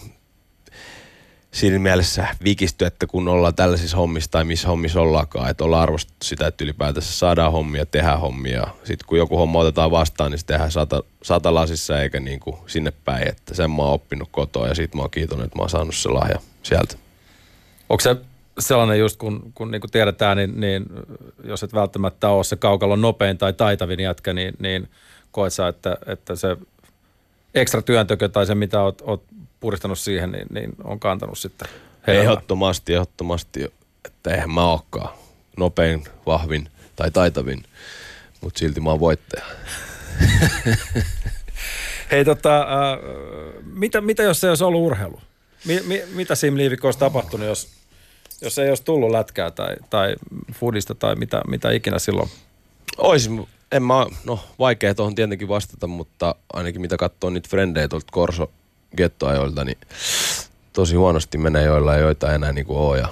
[1.55, 6.25] siinä mielessä vikisty, että kun ollaan tällaisissa hommissa tai missä hommissa ollaankaan, että ollaan arvostettu
[6.25, 8.67] sitä, että ylipäätänsä saadaan hommia, tehdään hommia.
[8.83, 12.93] Sitten kun joku homma otetaan vastaan, niin se tehdään sata, satalasissa eikä niin kuin sinne
[13.05, 13.27] päin.
[13.27, 15.95] Että sen mä oon oppinut kotoa ja siitä mä oon kiitollinen, että mä oon saanut
[15.95, 16.95] se lahja sieltä.
[17.89, 18.15] Onko se
[18.59, 20.85] sellainen just, kun, kun niin kuin tiedetään, niin, niin
[21.43, 24.89] jos et välttämättä ole se kaukalon nopein tai taitavin jätkä, niin, niin
[25.31, 26.57] koet sä, että, että se
[27.55, 29.23] ekstra työntökö tai se, mitä oot, oot
[29.59, 31.67] puristanut siihen, niin, niin on kantanut sitten
[32.07, 32.31] hedelmää.
[32.31, 33.73] Ehdottomasti, ehdottomasti,
[34.05, 35.09] että eihän mä olekaan
[35.57, 37.63] nopein, vahvin tai taitavin,
[38.41, 39.45] mutta silti mä oon voittaja.
[42.11, 42.99] Hei tota, äh,
[43.73, 45.21] mitä, mitä jos se olisi ollut urheilu?
[45.65, 47.67] Mi, mi, mitä Sim Liivikko olisi tapahtunut, jos,
[48.41, 50.15] jos ei olisi tullut lätkää tai, tai
[50.53, 52.29] foodista tai mitä, mitä ikinä silloin?
[52.97, 58.07] Oisin, en mä, no vaikea tuohon tietenkin vastata, mutta ainakin mitä katsoo niitä frendejä tuolta
[58.11, 58.51] Korso
[58.97, 59.77] gettoajoilta, niin
[60.73, 63.07] tosi huonosti menee joilla ei joita enää niin kuin ole ja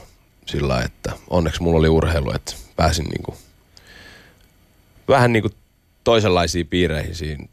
[0.46, 3.38] sillä että onneksi mulla oli urheilu, että pääsin niin kuin,
[5.08, 5.54] vähän niin kuin
[6.04, 7.48] toisenlaisiin piireihin siinä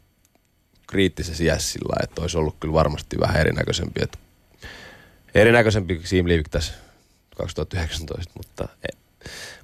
[0.87, 4.17] kriittisessä iässä sillä että olisi ollut kyllä varmasti vähän erinäköisempi, että
[5.35, 6.73] erinäköisempi Siim tässä
[7.37, 8.87] 2019, mutta e,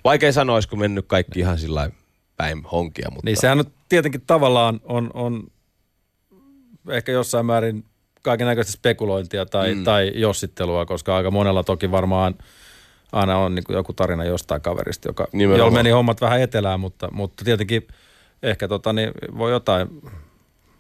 [0.04, 1.90] vaikea sanoa, olisiko mennyt kaikki ihan sillä
[2.38, 3.10] päin honkia.
[3.10, 3.26] Mutta...
[3.26, 5.48] Niin sehän on tietenkin tavallaan on, on
[6.90, 7.86] ehkä jossain määrin
[8.28, 9.84] kaiken näköistä spekulointia tai, mm.
[9.84, 12.36] tai jossittelua, koska aika monella toki varmaan
[13.12, 17.46] aina on niin joku tarina jostain kaverista, joka, jolla meni hommat vähän etelään, mutta, mutta
[17.46, 17.88] tietenkin
[18.44, 19.88] ehkä tota, niin voi jotain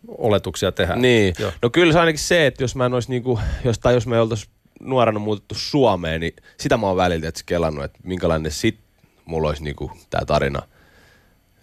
[0.07, 0.95] oletuksia tehdä.
[0.95, 1.51] Niin, Joo.
[1.62, 4.19] no kyllä se ainakin se, että jos mä en olisi niinku, jos, tai jos me
[4.19, 8.79] oltaisiin nuorena muutettu Suomeen, niin sitä mä oon välillä että kelannut, että minkälainen sit
[9.25, 10.62] mulla olisi niinku tämä tarina.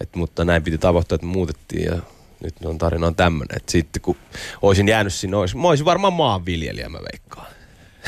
[0.00, 1.98] Et, mutta näin piti tapahtua, että muutettiin ja
[2.42, 3.56] nyt on tarina on tämmöinen.
[3.56, 4.16] Että sitten kun
[4.62, 7.46] olisin jäänyt sinne, olisin, mä olisin varmaan maanviljelijä, mä veikkaan.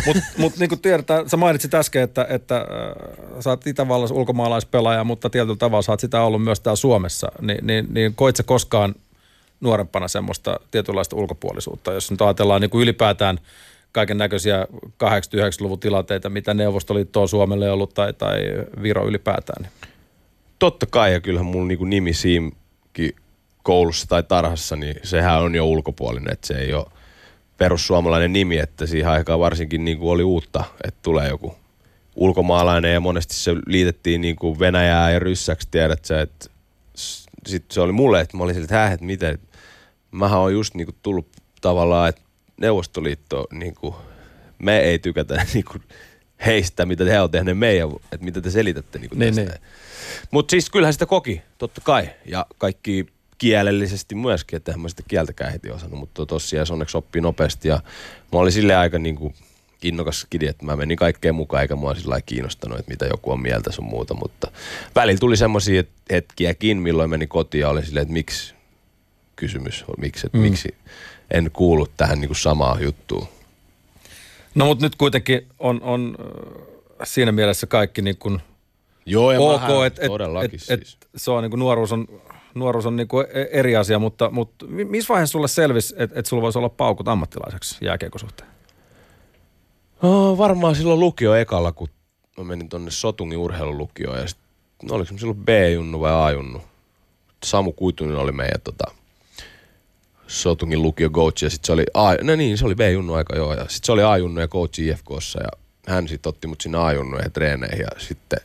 [0.07, 5.05] Mutta mut, niin kuin tiedetään, sä mainitsit äsken, että, että äh, sä oot Itävallassa ulkomaalaispelaaja,
[5.05, 7.33] mutta tietyllä tavalla sä oot sitä ollut myös täällä Suomessa.
[7.41, 8.95] Ni, niin, niin koit sä koskaan
[9.61, 13.39] nuorempana semmoista tietynlaista ulkopuolisuutta, jos nyt ajatellaan niin kuin ylipäätään
[13.93, 14.67] kaiken näköisiä
[15.05, 18.39] 80-90-luvun tilanteita, mitä Neuvostoliitto on Suomelle ollut tai, tai
[18.83, 19.63] Viro ylipäätään.
[19.63, 19.93] Niin.
[20.59, 23.17] Totta kai, ja kyllähän mun niin nimi Siimkin
[23.67, 26.87] koulussa tai tarhassa, niin sehän on jo ulkopuolinen, että se ei ole
[27.59, 31.55] perussuomalainen nimi, että siihen aikaan varsinkin niin kuin oli uutta, että tulee joku
[32.17, 36.47] ulkomaalainen ja monesti se liitettiin niin kuin Venäjää ja ryssäksi, tiedät sä, että
[37.47, 39.39] sitten se oli mulle, että mä olin sille, että että miten,
[40.11, 41.29] mähän on just niin kuin tullut
[41.61, 42.23] tavallaan, että
[42.61, 43.95] Neuvostoliitto, niin kuin,
[44.59, 45.83] me ei tykätä niin kuin,
[46.47, 49.51] heistä, mitä he on tehneet meidän, että mitä te selitätte niin kuin niin, tästä.
[49.51, 49.61] Niin.
[50.31, 52.11] Mutta siis kyllähän sitä koki, totta kai.
[52.25, 57.23] Ja kaikki kielellisesti myöskin, että mä sitä kieltäkään heti osannut, mutta tosiaan se onneksi oppii
[57.23, 57.81] nopeasti ja
[58.33, 59.35] mä olin sille aika niin kuin
[59.83, 63.41] innokas kidi, että mä menin kaikkeen mukaan eikä mua sillä kiinnostanut, että mitä joku on
[63.41, 64.51] mieltä sun muuta, mutta
[64.95, 68.55] välillä tuli semmoisia hetkiäkin, milloin meni kotiin ja oli silleen, että miksi
[69.37, 70.45] kysymys, miksi, että mm.
[70.45, 70.75] miksi
[71.31, 73.29] en kuulu tähän niin kuin samaan juttuun.
[74.55, 76.17] No mutta nyt kuitenkin on, on
[77.05, 78.41] siinä mielessä kaikki niin kuin
[79.07, 80.11] Joo, ja ok, että et,
[80.45, 80.99] et, et, siis.
[81.17, 82.09] se on niin kuin nuoruus on
[82.57, 86.29] nuoruus on niin kuin e- eri asia, mutta, mutta missä vaiheessa sulle selvisi, että, että
[86.29, 88.51] sulla voisi olla paukut ammattilaiseksi jääkiekosuhteen?
[90.03, 91.89] No, varmaan silloin lukio ekalla, kun
[92.37, 94.39] mä menin tonne Sotungin urheilulukioon ja sit,
[94.83, 96.63] no, oliko se silloin B-junnu vai A-junnu?
[97.45, 98.85] Samu Kuitunen oli meidän tota,
[100.27, 103.55] Sotungin lukio coach ja sitten se oli A, no niin, se oli B-junnu aika joo
[103.55, 105.49] ja sitten se oli A-junnu ja coach IFKssa ja
[105.87, 108.41] hän sitten otti mut sinne A-junnu ja treeneihin ja sitten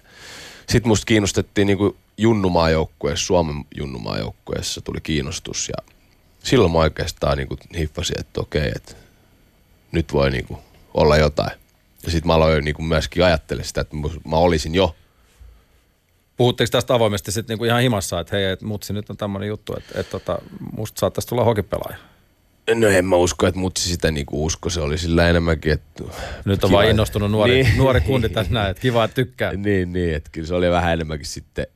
[0.69, 5.93] sit musta kiinnostettiin niinku junnumaajoukkueessa, Suomen junnumaajoukkueessa tuli kiinnostus ja
[6.43, 8.95] silloin mä oikeastaan niin hiffasin, että okei, että
[9.91, 10.59] nyt voi niin kuin
[10.93, 11.51] olla jotain.
[12.03, 13.95] Ja sitten mä aloin niin kuin myöskin ajattelemaan sitä, että
[14.27, 14.95] mä olisin jo.
[16.37, 19.73] Puhutteko tästä avoimesti sitten niinku ihan himassa, että hei, et mutsi nyt on tämmöinen juttu,
[19.77, 20.39] että et tota,
[20.73, 21.97] musta saattaisi tulla hokipelaaja?
[22.75, 24.69] No en mä usko, että mutsi sitä niinku usko.
[24.69, 26.03] Se oli sillä enemmänkin, että...
[26.45, 27.77] Nyt on vaan innostunut nuori, niin.
[27.77, 29.53] nuori kundi tässä näin, että kiva, että tykkää.
[29.53, 31.67] niin, niin, että kyllä se oli vähän enemmänkin sitten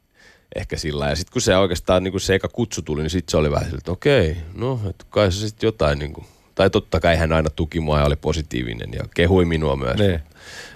[0.55, 1.09] ehkä sillä.
[1.09, 3.51] Ja sitten kun se oikeastaan niin kun se eka kutsu tuli, niin sitten se oli
[3.51, 7.15] vähän sillä, että okei, no, että kai se sitten jotain niin kuin, tai totta kai
[7.15, 9.97] hän aina tuki mua ja oli positiivinen ja kehui minua myös.
[9.97, 10.19] Niin.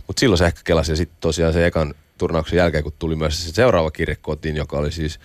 [0.08, 3.46] Mutta silloin se ehkä kelasi ja sitten tosiaan se ekan turnauksen jälkeen, kun tuli myös
[3.46, 5.20] se seuraava kirje kotiin, joka oli siis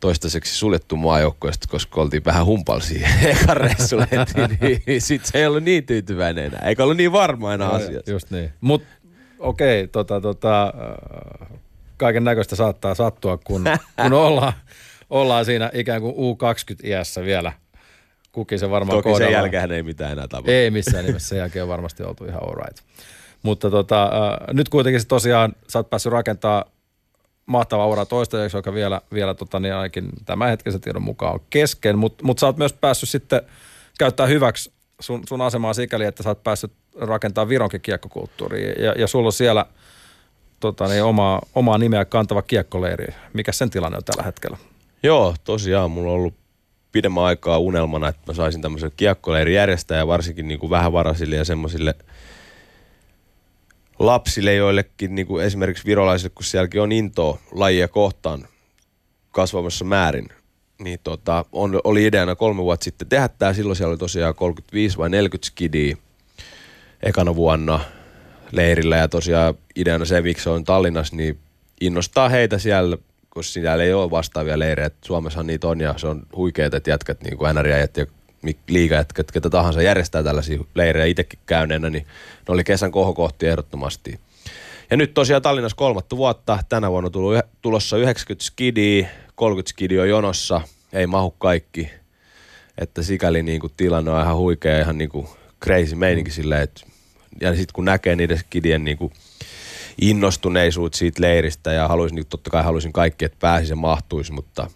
[0.00, 4.08] toistaiseksi suljettu maajoukkoista, koska oltiin vähän humpalsia ekan reissulle,
[4.86, 8.10] niin sitten se ei ollut niin tyytyväinen enää, eikä ollut niin varma enää asiasta.
[8.10, 8.52] Just niin.
[8.60, 8.88] Mutta
[9.38, 10.74] okei, okay, tota, tota,
[12.00, 13.64] kaiken näköistä saattaa sattua, kun,
[14.02, 14.52] kun ollaan,
[15.10, 17.52] ollaan siinä ikään kuin U20-iässä vielä.
[18.32, 19.42] Kukin se varmaan Toki sen kohdallaan.
[19.42, 20.50] jälkeen ei mitään enää tapahdu.
[20.50, 22.78] Ei missään nimessä, sen jälkeen on varmasti oltu ihan alright.
[23.42, 26.64] Mutta tota, äh, nyt kuitenkin se tosiaan sä oot päässyt rakentaa
[27.46, 31.98] mahtavaa uraa toistaiseksi, joka vielä, vielä tota, niin ainakin tämän hetkisen tiedon mukaan on kesken,
[31.98, 33.42] mutta mut sä oot myös päässyt sitten
[33.98, 39.06] käyttää hyväksi sun, sun asemaa sikäli, että sä oot päässyt rakentamaan Vironkin kiekkokulttuuriin ja, ja
[39.06, 39.66] sulla on siellä
[40.60, 43.14] tota, niin, omaa, omaa nimeä kantava kiekkoleiri.
[43.32, 44.56] Mikä sen tilanne on tällä hetkellä?
[45.02, 46.34] Joo, tosiaan mulla on ollut
[46.92, 51.44] pidemmän aikaa unelmana, että mä saisin tämmöisen kiekkoleirin järjestää ja varsinkin niin kuin vähävaraisille ja
[51.44, 51.94] semmoisille
[53.98, 58.48] lapsille joillekin, niin kuin esimerkiksi virolaisille, kun sielläkin on intoa lajia kohtaan
[59.30, 60.28] kasvamassa määrin,
[60.78, 63.52] niin tota, on, oli ideana kolme vuotta sitten tehdä tämä.
[63.52, 65.96] Silloin siellä oli tosiaan 35 vai 40 skidiä
[67.02, 67.80] ekana vuonna
[68.52, 71.38] leirillä ja tosiaan ideana se, miksi on Tallinnassa, niin
[71.80, 72.96] innostaa heitä siellä,
[73.28, 74.86] koska siellä ei ole vastaavia leirejä.
[74.86, 78.06] Et Suomessahan niitä on ja se on huikeet, että jätkät, niin kuin NRJätkät ja
[78.68, 82.06] liigajätkät, ketä tahansa järjestää tällaisia leirejä itsekin käyneenä, niin
[82.48, 84.20] ne oli kesän kohokohti ehdottomasti.
[84.90, 90.02] Ja nyt tosiaan Tallinnassa kolmatta vuotta, tänä vuonna on tullut, tulossa 90 skidiä, 30 skidiä
[90.02, 90.60] on jonossa,
[90.92, 91.90] ei mahu kaikki.
[92.78, 95.26] Että sikäli niin kuin tilanne on ihan huikea, ihan niin kuin
[95.64, 96.86] crazy meininki silleen, että
[97.40, 99.12] ja sitten kun näkee niiden skidien niin kuin
[100.00, 104.70] innostuneisuut siitä leiristä ja haluaisin, niin totta kai haluaisin kaikki, että pääsisi ja mahtuisi, mutta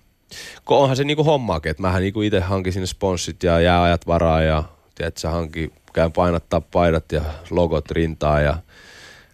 [0.67, 4.65] onhan se niinku hommaakin, että mähän niinku itse hankin sinne sponssit ja jääajat varaa ja
[4.95, 8.57] tiedät, sä hankin, käyn painattaa paidat ja logot rintaa ja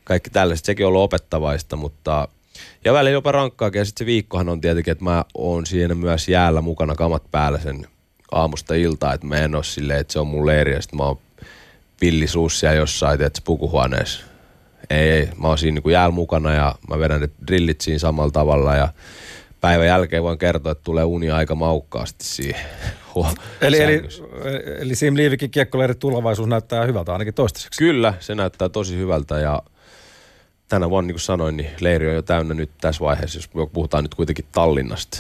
[0.05, 0.65] kaikki tällaiset.
[0.65, 2.29] Sekin on ollut opettavaista, mutta
[2.85, 6.29] ja välillä jopa rankkaakin ja sitten se viikkohan on tietenkin, että mä oon siinä myös
[6.29, 7.87] jäällä mukana kamat päällä sen
[8.33, 11.05] aamusta iltaa, että mä en ole silleen, että se on mun leiri ja sitten mä
[11.05, 11.19] oon
[12.01, 14.25] pillisuus siellä jossain, tiedätkö, pukuhuoneessa.
[14.91, 18.31] Ei, ei, mä oon siinä niin jäällä mukana ja mä vedän ne drillit siinä samalla
[18.31, 18.89] tavalla ja
[19.61, 22.67] päivän jälkeen voin kertoa, että tulee uni aika maukkaasti siihen.
[23.61, 24.03] Eli, eli,
[24.79, 27.79] eli Sim Liivikin kiekkoleirin tulevaisuus näyttää hyvältä ainakin toistaiseksi.
[27.79, 29.63] Kyllä, se näyttää tosi hyvältä ja
[30.69, 34.05] tänä vuonna, niin kuin sanoin, niin leiri on jo täynnä nyt tässä vaiheessa, jos puhutaan
[34.05, 35.19] nyt kuitenkin Tallinnasta.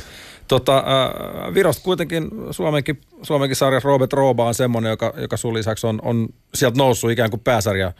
[0.50, 5.86] Tota, äh, Virosta kuitenkin Suomenkin, Suomenkin sarjassa Robert Rooba on semmoinen, joka, joka sun lisäksi
[5.86, 7.92] on, on sieltä noussut ikään kuin pääsarja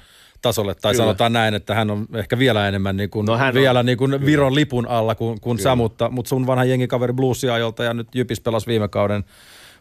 [0.42, 1.04] tasolle, tai Kyllä.
[1.04, 4.26] sanotaan näin, että hän on ehkä vielä enemmän niin kuin, no, vielä on, niin kuin
[4.26, 8.40] Viron lipun alla kuin, kuin sä, mutta, mutta sun vanha jengikaveri Bluesiajolta ja nyt Jypis
[8.40, 9.24] pelasi viime kauden,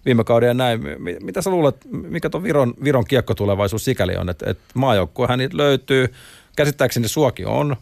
[0.05, 0.81] viime kauden ja näin.
[1.21, 6.13] Mitä sä luulet, mikä tuon Viron, Viron kiekkotulevaisuus sikäli on, että, että maajoukkuehan niitä löytyy,
[6.55, 7.75] käsittääkseni suoki on,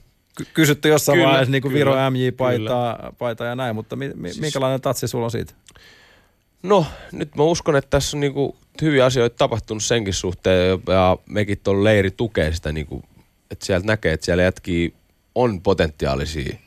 [0.54, 4.42] kysytty jossain kyllä, vaiheessa niin kuin Viro MJ-paita paita ja näin, mutta mi, mi, siis,
[4.42, 5.54] minkälainen tatsi sulla on siitä?
[6.64, 11.18] No, nyt mä uskon, että tässä on niin kuin hyviä asioita tapahtunut senkin suhteen ja
[11.30, 13.04] mekin tuolla leiri tukee sitä, niin kuin,
[13.52, 14.90] että sieltä näkee, että siellä jätkiä
[15.36, 16.58] on potentiaalisia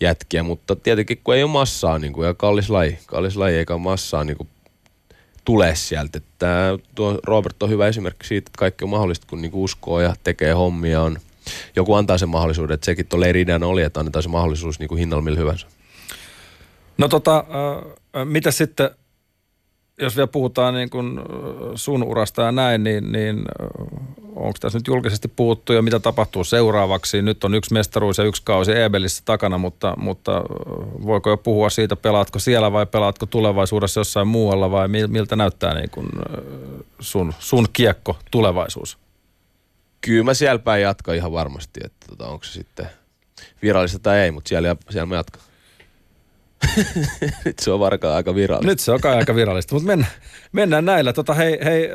[0.00, 3.78] jätkiä, mutta tietenkin kun ei ole massaa niin kuin, ja kallis laji, kallis laji eikä
[3.78, 4.48] massaa niin kuin,
[5.44, 6.18] tulee sieltä.
[6.18, 10.00] Että tuo Robert on hyvä esimerkki siitä, että kaikki on mahdollista, kun niin kuin uskoo
[10.00, 11.18] ja tekee hommia, on–
[11.76, 14.98] joku antaa sen mahdollisuuden, että sekin tuolle eri oli, että annetaan se mahdollisuus niin kuin
[14.98, 15.66] hinnalla millä hyvänsä.
[16.98, 17.44] No tota,
[18.16, 18.90] äh, mitä sitten,
[20.00, 21.20] jos vielä puhutaan niin kuin
[21.74, 23.44] sun urasta ja näin, niin, niin
[24.36, 27.22] onko tässä nyt julkisesti puhuttu ja mitä tapahtuu seuraavaksi?
[27.22, 30.42] Nyt on yksi mestaruus ja yksi kausi Ebelissä takana, mutta, mutta
[31.06, 35.90] voiko jo puhua siitä, pelaatko siellä vai pelaatko tulevaisuudessa jossain muualla vai miltä näyttää niin
[35.90, 36.08] kuin
[37.00, 39.01] sun, sun kiekko tulevaisuus?
[40.04, 42.86] Kyllä mä siellä päin jatkan ihan varmasti, että tota, onko se sitten
[43.62, 45.42] virallista tai ei, mutta siellä, siellä mä jatkan.
[47.44, 48.70] Nyt se on varkaan aika virallista.
[48.70, 50.12] Nyt se on kai aika virallista, mutta mennään,
[50.52, 51.12] mennään näillä.
[51.12, 51.88] Tota, hei, hei,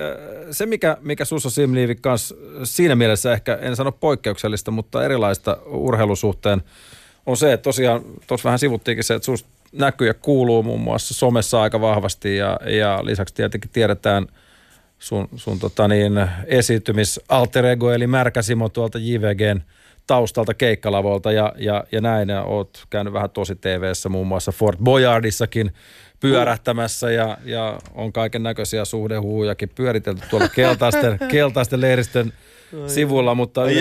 [0.51, 6.61] se mikä, mikä Susso Simliivi kanssa siinä mielessä ehkä, en sano poikkeuksellista, mutta erilaista urheilusuhteen
[7.25, 11.13] on se, että tosiaan tuossa vähän sivuttiinkin se, että susta näkyy ja kuuluu muun muassa
[11.13, 14.27] somessa aika vahvasti ja, ja lisäksi tietenkin tiedetään–
[14.99, 19.61] sun, sun tota niin, esiintymis alter ego, eli Märkäsimo tuolta JVGn
[20.07, 22.29] taustalta keikkalavolta ja, ja, ja näin.
[22.29, 25.71] Ja oot käynyt vähän tosi TVssä muun muassa Fort Boyardissakin
[26.19, 32.33] pyörähtämässä ja, ja on kaiken näköisiä suhdehuujakin pyöritelty tuolla keltaisten, keltaisten leiristön
[32.87, 33.79] sivulla, mutta yritä,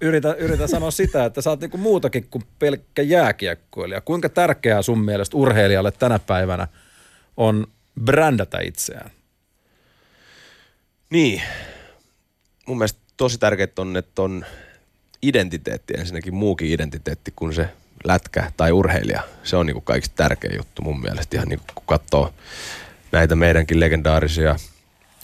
[0.00, 4.00] yritä, yritä sanoa sitä, että sä oot niinku muutakin kuin pelkkä jääkiekkoilija.
[4.00, 6.68] Kuinka tärkeää sun mielestä urheilijalle tänä päivänä
[7.36, 7.66] on
[8.04, 9.10] brändätä itseään?
[11.10, 11.42] Niin.
[12.66, 14.46] Mun mielestä tosi tärkeää on, että on
[15.22, 17.68] identiteetti ensinnäkin muukin identiteetti kuin se
[18.04, 19.22] lätkä tai urheilija.
[19.42, 21.36] Se on niin kuin kaikista tärkein juttu mun mielestä.
[21.36, 22.34] Ihan niin kuin kun katsoo
[23.12, 24.56] näitä meidänkin legendaarisia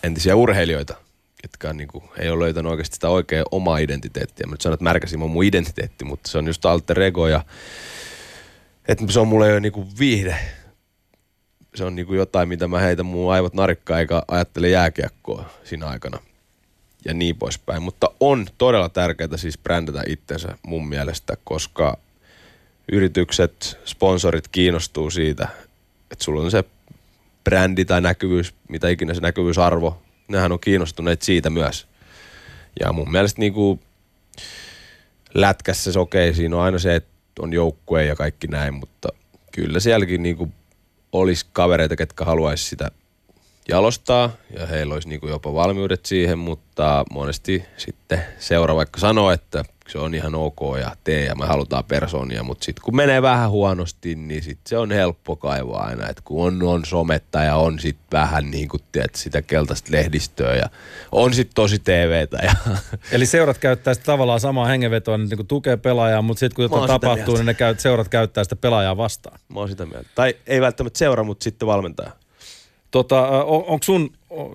[0.03, 0.95] entisiä urheilijoita,
[1.43, 4.47] ketkä on, niin kuin, ei ole löytänyt oikeasti sitä oikeaa omaa identiteettiä.
[4.47, 7.45] Mä nyt sanon, että Märkäsim on mun identiteetti, mutta se on just alter ego ja
[8.89, 10.37] että se on mulle jo niin kuin viihde.
[11.75, 15.87] Se on niin kuin jotain, mitä mä heitän mun aivot narikkaa eikä ajattele jääkiekkoa siinä
[15.87, 16.19] aikana
[17.05, 17.83] ja niin poispäin.
[17.83, 21.99] Mutta on todella tärkeää siis brändätä itsensä mun mielestä, koska
[22.93, 25.49] yritykset, sponsorit kiinnostuu siitä,
[26.11, 26.65] että sulla on se
[27.45, 31.87] brändi tai näkyvyys, mitä ikinä se näkyvyysarvo, nehän on kiinnostuneet siitä myös.
[32.81, 33.81] Ja mun mielestä niin kuin
[35.35, 39.09] lätkässä se okei, siinä on aina se, että on joukkue ja kaikki näin, mutta
[39.53, 40.53] kyllä sielläkin niin kuin
[41.13, 42.91] olisi kavereita, ketkä haluaisi sitä
[43.69, 49.31] jalostaa ja heillä olisi niin kuin jopa valmiudet siihen, mutta monesti sitten seura vaikka sanoo,
[49.31, 53.23] että se on ihan ok ja tee ja me halutaan persoonia, mutta sitten kun menee
[53.23, 57.57] vähän huonosti, niin sitten se on helppo kaivaa aina, että kun on, on sometta ja
[57.57, 60.67] on sitten vähän niin kuin tiedät, sitä keltaista lehdistöä ja
[61.13, 62.39] on sitten tosi TVtä.
[62.43, 62.55] Ja
[63.13, 66.87] Eli seurat käyttää sitä tavallaan samaa hengenvetoa, niin kuin tukee pelaajaa, mutta sitten kun jotain
[66.87, 67.33] tapahtuu, mieltä.
[67.33, 69.39] niin ne käy, seurat käyttää sitä pelaajaa vastaan.
[69.49, 70.09] Mä oon sitä mieltä.
[70.15, 72.22] Tai ei välttämättä seura, mutta sitten valmentaja.
[72.93, 74.11] Tota, on, onko sun,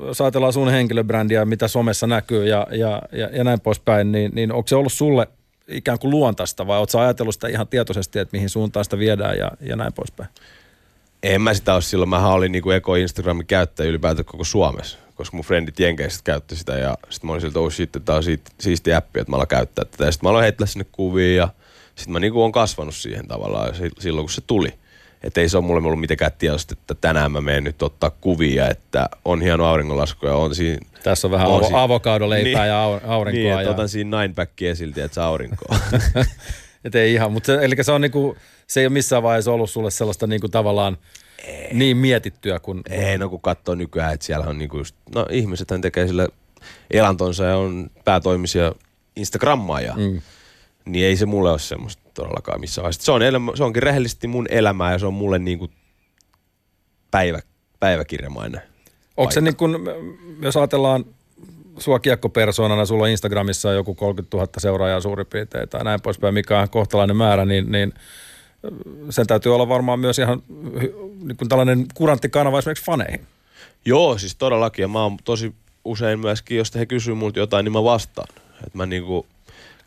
[0.05, 4.51] jos ajatellaan sun henkilöbrändiä, mitä somessa näkyy ja, ja, ja, ja näin poispäin, niin, niin
[4.51, 5.27] onko se ollut sulle
[5.67, 9.51] ikään kuin luontaista vai oletko ajatellut sitä ihan tietoisesti, että mihin suuntaan sitä viedään ja,
[9.61, 10.29] ja näin poispäin?
[11.23, 12.09] En mä sitä ole silloin.
[12.09, 16.73] Mähän olin niinku Eko Instagramin käyttäjä ylipäätään koko Suomessa, koska mun frendit Jenkeissä käytti sitä
[16.73, 18.23] ja sitten mä olin siltä, että sitten tää on
[18.59, 20.05] siisti appi, että mä aloin käyttää tätä.
[20.05, 21.49] Ja sitten mä aloin heittää sinne kuvia ja
[21.95, 24.73] sitten mä niinku on kasvanut siihen tavallaan silloin, kun se tuli.
[25.23, 28.69] Että ei se ole mulle ollut mitenkään tiedosta, että tänään mä menen nyt ottaa kuvia,
[28.69, 30.79] että on hieno auringonlasku ja on siinä...
[31.03, 33.31] Tässä on vähän on avo- avokadoleipää niin, ja aurinkoa.
[33.31, 33.69] Niin, että ja...
[33.69, 35.77] otan siinä nine packia silti, että se aurinkoa.
[36.85, 39.69] et ei ihan, mutta se, eli se on niinku, se ei ole missään vaiheessa ollut
[39.69, 40.97] sulle sellaista niinku tavallaan
[41.45, 41.73] ei.
[41.73, 42.81] niin mietittyä kuin...
[42.89, 46.27] Ei, no kun katsoo nykyään, että siellä on niinku just, no ihmisethän tekee sille
[46.91, 48.73] elantonsa ja on päätoimisia
[49.15, 50.21] Instagrammaa ja mm.
[50.87, 53.03] Niin ei se mulle ole semmoista todellakaan missään vaiheessa.
[53.03, 55.71] Se, on elämä, se onkin rehellisesti mun elämää ja se on mulle niin kuin
[57.11, 57.39] päivä,
[57.79, 58.61] päiväkirjamainen.
[59.17, 59.75] Onko se niin kuin,
[60.41, 61.05] jos ajatellaan
[61.77, 66.59] sua kiekkopersoonana, sulla on Instagramissa joku 30 000 seuraajaa suurin piirtein tai näin poispäin, mikä
[66.59, 67.93] on kohtalainen määrä, niin, niin
[69.09, 70.43] sen täytyy olla varmaan myös ihan
[71.23, 73.27] niin kuin tällainen kurantti kanava esimerkiksi faneihin.
[73.85, 74.83] Joo, siis todellakin.
[74.83, 75.53] Ja mä oon tosi
[75.85, 78.27] usein myöskin, jos he kysyy multa jotain, niin mä vastaan.
[78.53, 79.25] Että mä niinku,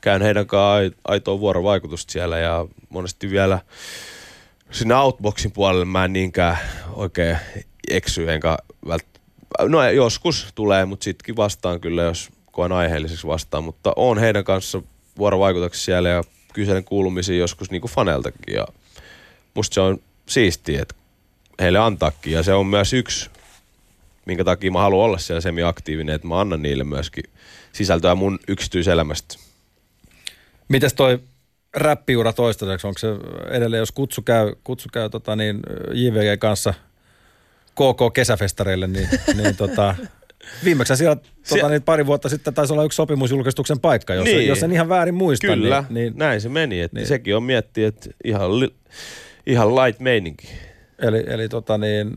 [0.00, 3.58] käyn heidän kanssaan aitoa vuorovaikutusta siellä ja monesti vielä
[4.70, 6.58] sinne outboxin puolelle mä en niinkään
[6.92, 7.36] oikein
[7.90, 9.04] eksy, enkä vält...
[9.62, 14.82] No joskus tulee, mutta sittenkin vastaan kyllä, jos koen aiheelliseksi vastaan, mutta on heidän kanssa
[15.18, 18.66] vuorovaikutuksessa siellä ja kyselen kuulumisia joskus niin kuin faneltakin ja
[19.54, 20.94] musta se on siistiä, että
[21.60, 22.32] heille antaakin.
[22.32, 23.30] Ja se on myös yksi,
[24.26, 27.24] minkä takia mä haluan olla siellä semi-aktiivinen, että mä annan niille myöskin
[27.72, 29.49] sisältöä mun yksityiselämästä
[30.70, 31.18] Mites toi
[31.74, 33.08] räppiura toistaiseksi, onko se
[33.50, 35.60] edelleen, jos kutsu käy, kutsu käy tota niin,
[35.92, 36.74] JVG kanssa
[37.74, 39.08] KK kesäfestareille, niin,
[39.42, 39.94] niin tota,
[40.64, 41.16] Viimeksi siellä
[41.48, 44.46] tota, niin pari vuotta sitten taisi olla yksi sopimusjulkistuksen paikka, jos, niin.
[44.46, 45.46] jos en ihan väärin muista.
[45.46, 46.80] Kyllä, niin, niin, näin se meni.
[46.80, 47.06] Että niin.
[47.06, 48.74] Sekin on miettiä, että ihan, li,
[49.46, 50.48] ihan light meininki.
[50.98, 52.16] Eli, eli tota niin...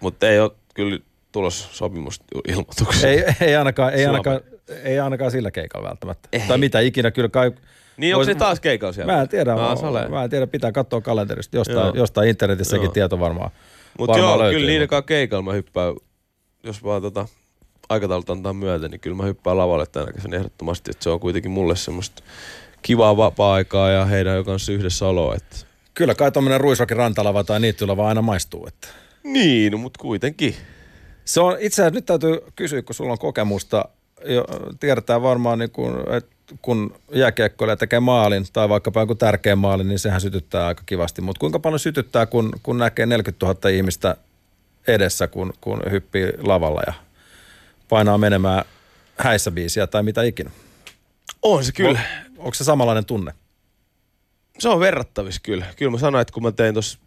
[0.00, 0.98] Mutta ei ole kyllä
[1.32, 3.10] tulos sopimusilmoituksia.
[3.10, 6.28] Ei, ei, ainakaan, ei, ainakaan, ei ainakaan sillä keikalla välttämättä.
[6.32, 6.40] Ei.
[6.48, 7.52] Tai mitä ikinä, kyllä kai...
[7.96, 9.12] Niin onko se taas keikalla siellä?
[9.12, 11.56] Mä en tiedä, mä, mä en tiedä, pitää katsoa kalenterista.
[11.56, 12.92] Jostain, jostain internetissäkin joo.
[12.92, 13.50] tieto varmaan
[13.98, 15.94] Mutta joo, löytyy, kyllä niiden kanssa keikalla mä hyppään,
[16.62, 17.28] jos vaan tota
[17.88, 21.50] aikataulut antaa myöten, niin kyllä mä hyppään lavalle tänä kesänä ehdottomasti, että se on kuitenkin
[21.50, 22.22] mulle semmoista
[22.82, 25.34] kivaa vapaa-aikaa ja heidän kanssa yhdessä oloa.
[25.34, 25.56] Että...
[25.94, 28.66] Kyllä kai tuommoinen ruisrokin rantalava tai niittylava aina maistuu.
[28.66, 28.88] Että...
[29.22, 30.54] Niin, no, mutta kuitenkin.
[31.24, 33.84] Se on itse asiassa, nyt täytyy kysyä, kun sulla on kokemusta
[34.26, 34.44] jo,
[34.80, 39.98] tiedetään varmaan, niin kun, että kun jääkiekkoilija tekee maalin tai vaikkapa joku tärkeä maali, niin
[39.98, 41.22] sehän sytyttää aika kivasti.
[41.22, 44.16] Mutta kuinka paljon sytyttää, kun, kun näkee 40 000 ihmistä
[44.88, 46.92] edessä, kun, kun hyppii lavalla ja
[47.88, 48.64] painaa menemään
[49.18, 50.50] häissä biisiä tai mitä ikinä?
[51.42, 51.90] On se kyllä.
[51.90, 53.34] On, onko se samanlainen tunne?
[54.58, 55.66] Se on verrattavissa kyllä.
[55.76, 56.98] Kyllä mä sanoin, että kun mä tein tuossa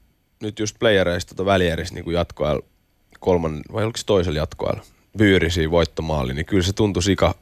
[0.41, 2.65] nyt just playereista tota välieris niin jatkoajalla
[3.19, 4.83] kolman, vai oliko se toisella jatkoajalla,
[5.19, 7.35] vyyrisiin voittomaali, niin kyllä se tuntui sika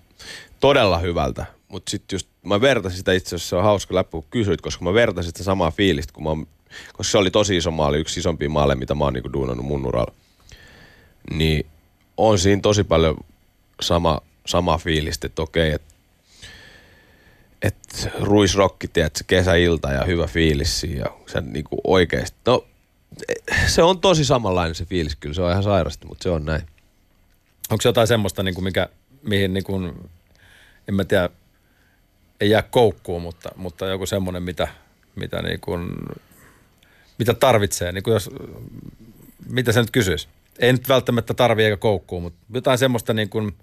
[0.59, 1.45] todella hyvältä.
[1.67, 4.85] Mutta sitten just mä vertasin sitä itse asiassa, se on hauska läppä, kun kysyit, koska
[4.85, 6.45] mä vertasin sitä samaa fiilistä, kun mä
[6.93, 9.85] koska se oli tosi iso maali, yksi isompia maaleja, mitä mä oon niinku duunannut mun
[9.85, 10.13] uralla.
[11.31, 11.65] Niin
[12.17, 13.17] on siinä tosi paljon
[13.81, 15.93] sama, sama fiilistä, että okei, että
[17.61, 22.37] et ruisrokki, tiedätkö, kesäilta ja hyvä fiilis ja se niinku oikeesti.
[22.45, 22.65] No,
[23.67, 26.61] se on tosi samanlainen se fiilis kyllä, se on ihan sairasti, mutta se on näin.
[27.69, 28.89] Onko se jotain semmoista, niin kuin mikä,
[29.23, 30.09] mihin niin kuin,
[30.87, 31.29] en mä tiedä,
[32.41, 34.67] ei jää koukkuun, mutta, mutta joku semmoinen, mitä,
[35.15, 35.89] mitä, niin kuin,
[37.17, 38.29] mitä tarvitsee, niin kuin jos,
[39.49, 40.27] mitä se nyt kysyisi?
[40.59, 43.55] Ei nyt välttämättä tarvi eikä koukkuu, mutta jotain semmoista, niin kuin,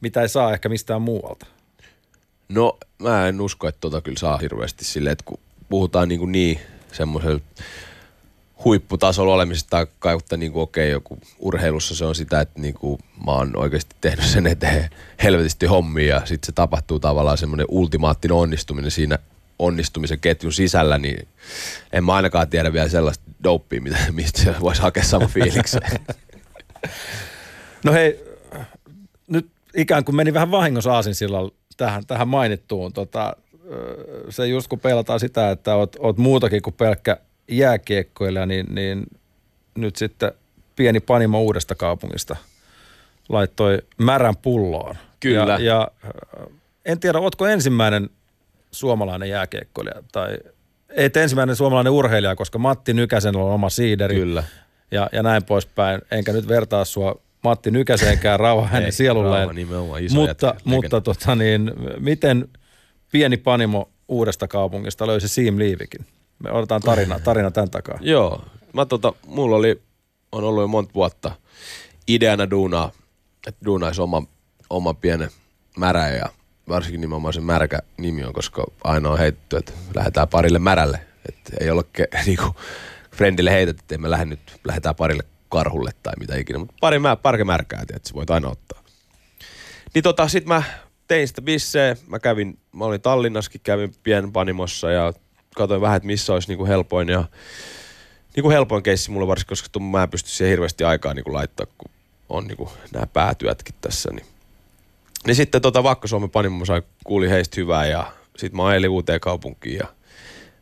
[0.00, 1.46] mitä ei saa ehkä mistään muualta.
[2.48, 6.60] No mä en usko, että tota kyllä saa hirveästi silleen, että kun puhutaan niin, niin
[6.92, 7.40] semmoisella
[8.64, 12.98] huipputasolla olemisesta tai kautta niin okei, okay, joku urheilussa se on sitä, että niin kuin,
[13.26, 14.90] mä oon oikeasti tehnyt sen eteen
[15.22, 19.18] helvetisti hommia ja sitten se tapahtuu tavallaan semmoinen ultimaattinen onnistuminen siinä
[19.58, 21.28] onnistumisen ketjun sisällä, niin
[21.92, 23.80] en mä ainakaan tiedä vielä sellaista dopea,
[24.10, 25.82] mistä se voisi hakea sama fiiliksen.
[27.84, 28.24] No hei,
[29.26, 32.92] nyt ikään kuin meni vähän vahingossa aasin silloin tähän, tähän mainittuun.
[32.92, 33.36] Tota,
[34.30, 37.16] se just kun pelataan sitä, että oot, oot muutakin kuin pelkkä
[37.48, 39.06] jääkiekkoilija, niin, niin
[39.74, 40.32] nyt sitten
[40.76, 42.36] pieni panimo uudesta kaupungista
[43.28, 44.96] laittoi märän pulloon.
[45.20, 45.52] Kyllä.
[45.52, 45.88] Ja, ja
[46.84, 48.10] en tiedä, ootko ensimmäinen
[48.70, 50.38] suomalainen jääkiekkoilija tai
[50.96, 54.14] ei ensimmäinen suomalainen urheilija, koska Matti Nykäsen on oma siideri.
[54.14, 54.44] Kyllä.
[54.90, 56.00] Ja, ja näin poispäin.
[56.10, 59.58] Enkä nyt vertaa sua Matti Nykäseenkään rauha hänen sielulleen.
[60.00, 62.48] iso mutta jätkä, mutta tota niin, miten
[63.12, 66.06] pieni panimo uudesta kaupungista löysi Siim Liivikin?
[66.38, 67.98] Me odotetaan tarina, tarina tämän takaa.
[68.14, 69.82] Joo, mä tota, mulla oli,
[70.32, 71.32] on ollut jo monta vuotta
[72.08, 72.90] ideana duunaa,
[73.46, 74.22] että duunaisi oma,
[74.70, 75.30] oma pienen
[75.76, 76.26] märä ja
[76.68, 81.00] varsinkin nimenomaan se märkä nimi on, koska aina on heitetty, että lähdetään parille märälle.
[81.28, 82.54] Että ei ole ke, niinku,
[83.16, 86.58] friendille heitetty, että me lähde nyt, lähdetään parille karhulle tai mitä ikinä.
[86.58, 88.82] Mutta pari mä, parke märkää, että voit aina ottaa.
[89.94, 90.62] Niin tota, sit mä
[91.08, 91.96] tein sitä bisseä.
[92.06, 95.12] Mä kävin, mä olin Tallinnaskin, kävin pienpanimossa ja
[95.54, 97.24] katsoin vähän, että missä olisi niinku helpoin ja
[98.36, 101.90] niinku helpoin keissi mulle varsinkin, koska mä en pysty siihen hirveästi aikaa niinku laittaa, kun
[102.28, 104.10] on niinku nämä päätyötkin tässä.
[104.12, 104.26] Niin,
[105.26, 109.76] niin sitten tota Vakka-Suomen panimo sai, kuuli heistä hyvää ja sitten mä ajelin uuteen kaupunkiin
[109.76, 109.86] ja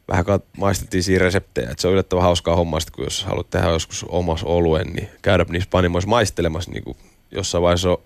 [0.08, 0.24] vähän
[0.56, 1.70] maistettiin siinä reseptejä.
[1.70, 5.46] Et se on yllättävän hauskaa hommaa, kun jos haluat tehdä joskus omas oluen, niin käydä
[5.48, 6.96] niissä panimoissa maistelemassa niin kuin
[7.30, 8.02] jossain vaiheessa on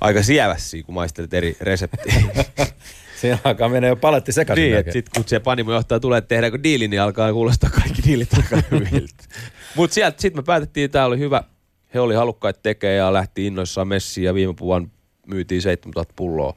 [0.00, 2.14] aika sievässä, kun maistelet eri reseptiä.
[3.24, 4.64] Siinä alkaa mennä jo paletti sekaisin.
[4.64, 8.28] Niin, että sit kun se panimojohtaja tulee tehdä kun diili, niin alkaa kuulostaa kaikki diilit
[8.34, 9.24] aika hyviltä.
[9.74, 11.44] Mutta sieltä sitten me päätettiin, että tämä oli hyvä.
[11.94, 14.88] He oli halukkaita tekemään ja lähti innoissaan messiin ja viime vuonna
[15.26, 16.56] myytiin 7000 pulloa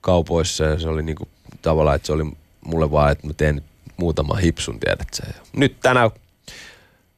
[0.00, 1.28] kaupoissa ja se oli niinku
[1.62, 2.24] tavallaan, että se oli
[2.66, 3.62] mulle vaan, että mä teen
[3.96, 5.22] muutama hipsun, tiedät sä.
[5.56, 6.10] Nyt tänä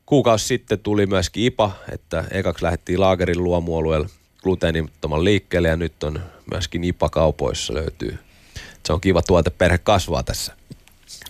[0.07, 4.09] kuukausi sitten tuli myöskin IPA, että ekaksi lähdettiin laagerin luomuolueella
[4.43, 8.19] gluteenittoman liikkeelle ja nyt on myöskin IPA-kaupoissa löytyy.
[8.89, 10.55] Se on kiva tuote, perhe kasvaa tässä.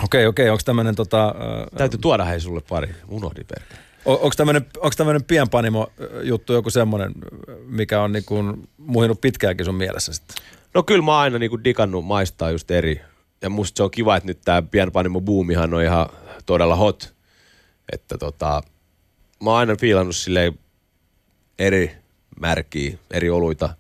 [0.05, 1.35] Okei, okei, onko tämmöinen tota...
[1.77, 3.83] Täytyy tuoda hei sulle pari, unohdin perhe.
[4.05, 5.93] Onko tämmöinen, onko tämmöinen pienpanimo
[6.23, 7.13] juttu joku semmoinen,
[7.67, 8.35] mikä on niinku
[8.77, 10.37] muhinut pitkäänkin sun mielessä sitten?
[10.75, 13.01] No kyllä mä aina niinku digannut maistaa just eri
[13.43, 16.09] ja musta se on kiva, että nyt tämä pienpanimo boomihan on ihan
[16.47, 17.15] todella hot.
[17.93, 18.63] Että tota,
[19.45, 20.53] mä oon aina fiilannut sille
[21.59, 21.97] eri
[22.41, 23.75] märkiä, eri oluita.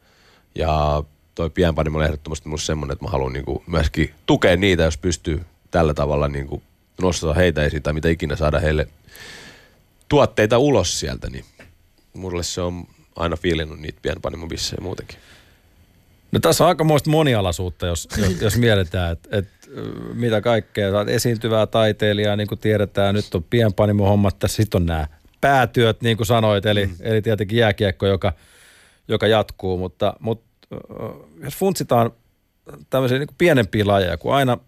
[0.54, 1.02] Ja
[1.38, 5.40] toi pienpanimo on ehdottomasti musta semmonen, että mä haluan niinku myöskin tukea niitä, jos pystyy
[5.70, 6.62] tällä tavalla niinku
[7.02, 8.88] nostaa heitä esiin tai mitä ikinä saada heille
[10.08, 11.44] tuotteita ulos sieltä, niin
[12.14, 12.86] mulle se on
[13.16, 15.18] aina fiilinnut niitä pienpanimobissejä muutenkin.
[16.32, 19.48] No tässä on aikamoista monialaisuutta, jos, jos, jos mietitään, että et,
[20.14, 20.90] mitä kaikkea.
[21.06, 23.14] Esiintyvää taiteilijaa, niin kuin tiedetään.
[23.14, 25.06] Nyt on pienpanimo-hommat, tässä sitten on nämä
[25.40, 26.94] päätyöt, niin kuin sanoit, eli, mm.
[27.00, 28.32] eli tietenkin jääkiekko, joka,
[29.08, 29.78] joka jatkuu.
[29.78, 30.47] Mutta, mutta
[31.44, 32.10] jos funtsitaan
[32.90, 34.58] tämmöisiä niin pienempiä lajeja, kun aina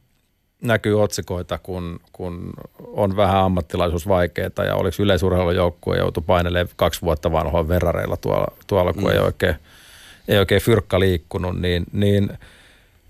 [0.63, 7.33] näkyy otsikoita, kun, kun on vähän ammattilaisuus vaikeaa ja oliko yleisurheilujoukkue joutui painelemaan kaksi vuotta
[7.33, 9.11] vanhoilla verrareilla tuolla, tuolla kun mm.
[9.11, 9.55] ei oikein–
[10.31, 12.31] ei oikein fyrkka liikkunut, niin, niin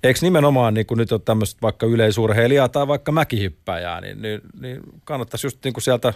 [0.02, 4.80] eikö nimenomaan niin kun nyt on tämmöistä vaikka yleisurheilijaa tai vaikka mäkihyppäjää, niin, niin, niin
[5.04, 6.14] kannattaisi just niin kuin sieltä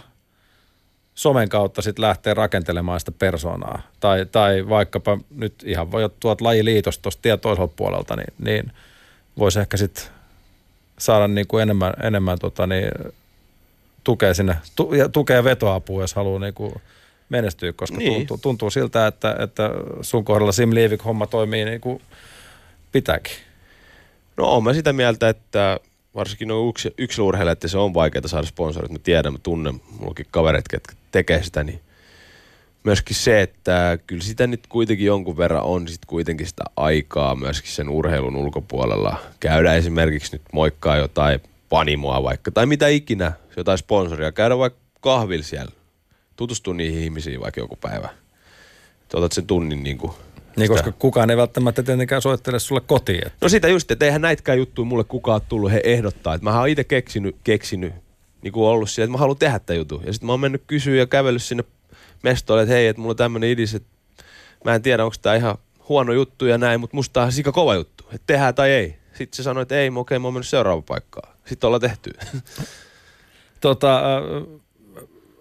[1.15, 3.81] somen kautta sitten lähteä rakentelemaan sitä persoonaa.
[3.99, 8.71] Tai, tai vaikkapa nyt ihan voi tuot lajiliitosta tuosta tie toiselta puolelta, niin, niin
[9.37, 10.03] voisi ehkä sitten
[10.99, 12.89] saada niin kuin enemmän, enemmän tota niin,
[14.03, 16.73] tukea sinne, tu, ja tukea vetoapua, jos haluaa niin kuin
[17.29, 18.13] menestyä, koska niin.
[18.13, 19.69] tuntuu, tuntuu siltä, että, että
[20.01, 20.69] sun kohdalla Sim
[21.05, 22.01] homma toimii niin kuin
[22.91, 23.33] pitääkin.
[24.37, 25.79] No mä sitä mieltä, että
[26.15, 28.91] varsinkin no yks, yksilurheilla, että se on vaikeaa saada sponsorit.
[28.91, 31.81] Mä tiedän, mä tunnen, mullakin kavereita, jotka tekee sitä, niin
[32.83, 37.71] myöskin se, että kyllä sitä nyt kuitenkin jonkun verran on sit kuitenkin sitä aikaa myöskin
[37.71, 39.17] sen urheilun ulkopuolella.
[39.39, 45.43] Käydä esimerkiksi nyt moikkaa jotain panimoa vaikka, tai mitä ikinä, jotain sponsoria, käydä vaikka kahvilla
[45.43, 45.71] siellä
[46.35, 48.09] tutustua niihin ihmisiin vaikka joku päivä.
[49.13, 50.11] Otat sen tunnin niin kuin
[50.55, 53.27] Niin, koska kukaan ei välttämättä tietenkään soittele sulle kotiin.
[53.27, 53.37] Että.
[53.41, 56.33] No sitä just, että eihän näitkään juttuja mulle kukaan tullut, he ehdottaa.
[56.33, 57.93] Että mä oon itse keksinyt, keksinyt
[58.41, 60.03] niin kuin ollut siellä, että mä haluan tehdä tämän jutun.
[60.05, 61.63] Ja sitten mä oon mennyt kysyä ja kävellyt sinne
[62.23, 63.89] mestoille, että hei, että mulla on tämmöinen idis, että
[64.65, 65.57] mä en tiedä, onko tämä ihan
[65.89, 68.95] huono juttu ja näin, mutta musta on sika kova juttu, että tehdään tai ei.
[69.13, 71.33] Sitten se sanoi, että ei, okei, mä oon mennyt seuraava paikkaan.
[71.45, 72.13] Sitten ollaan tehty.
[73.61, 74.01] Tota,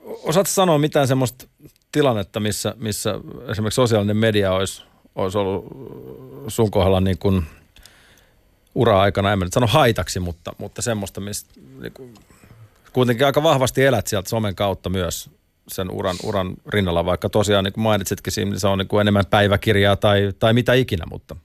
[0.04, 1.46] osaatko sanoa mitään semmoista
[1.92, 4.82] tilannetta, missä, missä esimerkiksi sosiaalinen media olisi,
[5.14, 5.66] olisi ollut
[6.48, 7.44] sun kohdalla niin kuin
[8.74, 12.14] ura-aikana, en mä nyt sano haitaksi, mutta, mutta semmoista, mistä niin kuin,
[12.92, 15.30] kuitenkin aika vahvasti elät sieltä somen kautta myös
[15.68, 19.00] sen uran, uran rinnalla, vaikka tosiaan niin kuin mainitsitkin siinä, niin se on niin kuin
[19.00, 21.36] enemmän päiväkirjaa tai, tai mitä ikinä, mutta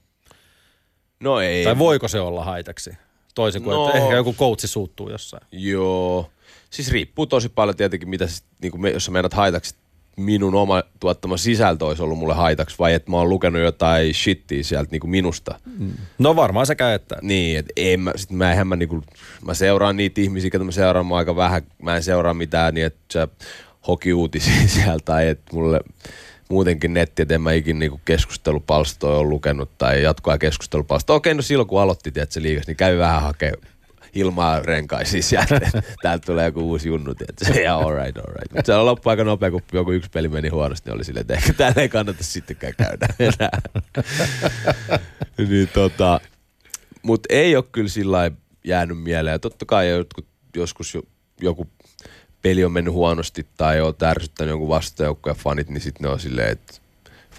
[1.20, 1.64] No ei.
[1.64, 2.92] tai voiko se olla haitaksi?
[3.36, 3.88] Toisin kuin, No.
[3.88, 5.44] että ehkä joku coachi suuttuu jossain.
[5.52, 6.30] Joo.
[6.70, 9.76] Siis riippuu tosi paljon tietenkin, mitä sit, niin kuin me, jos sä meidät haitaksi,
[10.20, 14.64] minun oma tuottama sisältö olisi ollut mulle haitaksi, vai että mä oon lukenut jotain shittiä
[14.64, 15.60] sieltä niin kuin minusta.
[16.18, 17.16] No varmaan sekä että.
[17.22, 19.04] Niin, että en mä, sit mä, eihän mä, niinku,
[19.46, 21.62] mä seuraan niitä ihmisiä, joita mä seuraan mä aika vähän.
[21.82, 23.28] Mä en seuraa mitään niin, että sä
[23.88, 25.80] hokiuutisia sieltä tai että mulle
[26.50, 31.18] muutenkin netti, että en mä ikinä niinku keskustelupalstoja ole lukenut tai jatkoa keskustelupalstoja.
[31.18, 33.54] Okei, no silloin kun aloitti, että se liikas, niin käy vähän hakee
[34.16, 35.60] ilmaa renkaisiin sieltä.
[36.02, 38.54] Täältä tulee joku uusi junnu, että se ihan alright, alright.
[38.54, 41.22] Mutta se on loppu aika nopea, kun joku yksi peli meni huonosti, niin oli silleen,
[41.22, 43.62] että ehkä täällä ei kannata sittenkään käydä enää.
[45.50, 46.22] niin tota,
[47.04, 48.32] mutta ei ole kyllä sillä
[48.64, 49.34] jäänyt mieleen.
[49.34, 51.02] Ja totta kai jotkut, joskus jo,
[51.42, 51.68] joku
[52.42, 56.52] peli on mennyt huonosti tai on ärsyttänyt jonkun vastajoukkojen fanit, niin sitten ne on silleen,
[56.52, 56.74] että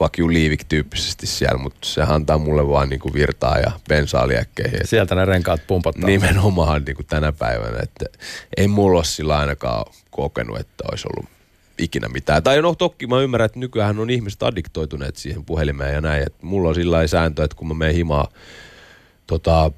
[0.00, 4.80] fuck you liivik tyyppisesti siellä, mutta se antaa mulle vaan niinku virtaa ja bensaa liekkeihin.
[4.84, 6.06] Sieltä ne renkaat pumpattaa.
[6.06, 8.04] Nimenomaan niinku tänä päivänä, että
[8.56, 11.30] ei mulla ole sillä ainakaan kokenut, että olisi ollut
[11.78, 12.42] ikinä mitään.
[12.42, 16.22] Tai no toki mä ymmärrän, että nykyään on ihmiset addiktoituneet siihen puhelimeen ja näin.
[16.22, 18.28] Että mulla on sillä sääntö, että kun mä menen himaa,
[19.26, 19.70] tota,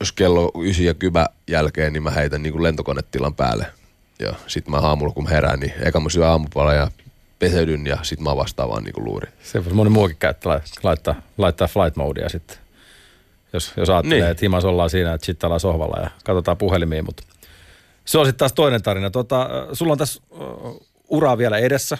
[0.00, 3.66] jos kello on ysi ja kybä jälkeen, niin mä heitän niin kuin lentokonetilan päälle.
[4.18, 6.90] Ja sit mä aamulla kun mä herään, niin eka mä syön aamupala ja
[7.46, 9.28] peseydyn ja sit mä vastaan vaan niin luuri.
[9.42, 12.56] Se voisi moni muukin käyttää, laittaa, laittaa flight modea sitten.
[13.52, 14.30] Jos, jos ajattelee, Niin.
[14.30, 17.22] että himas ollaan siinä, että chittaillaan sohvalla ja katsotaan puhelimiin, mutta
[18.04, 19.10] se on sitten taas toinen tarina.
[19.10, 21.98] Tota, äh, sulla on tässä uh, uraa vielä edessä.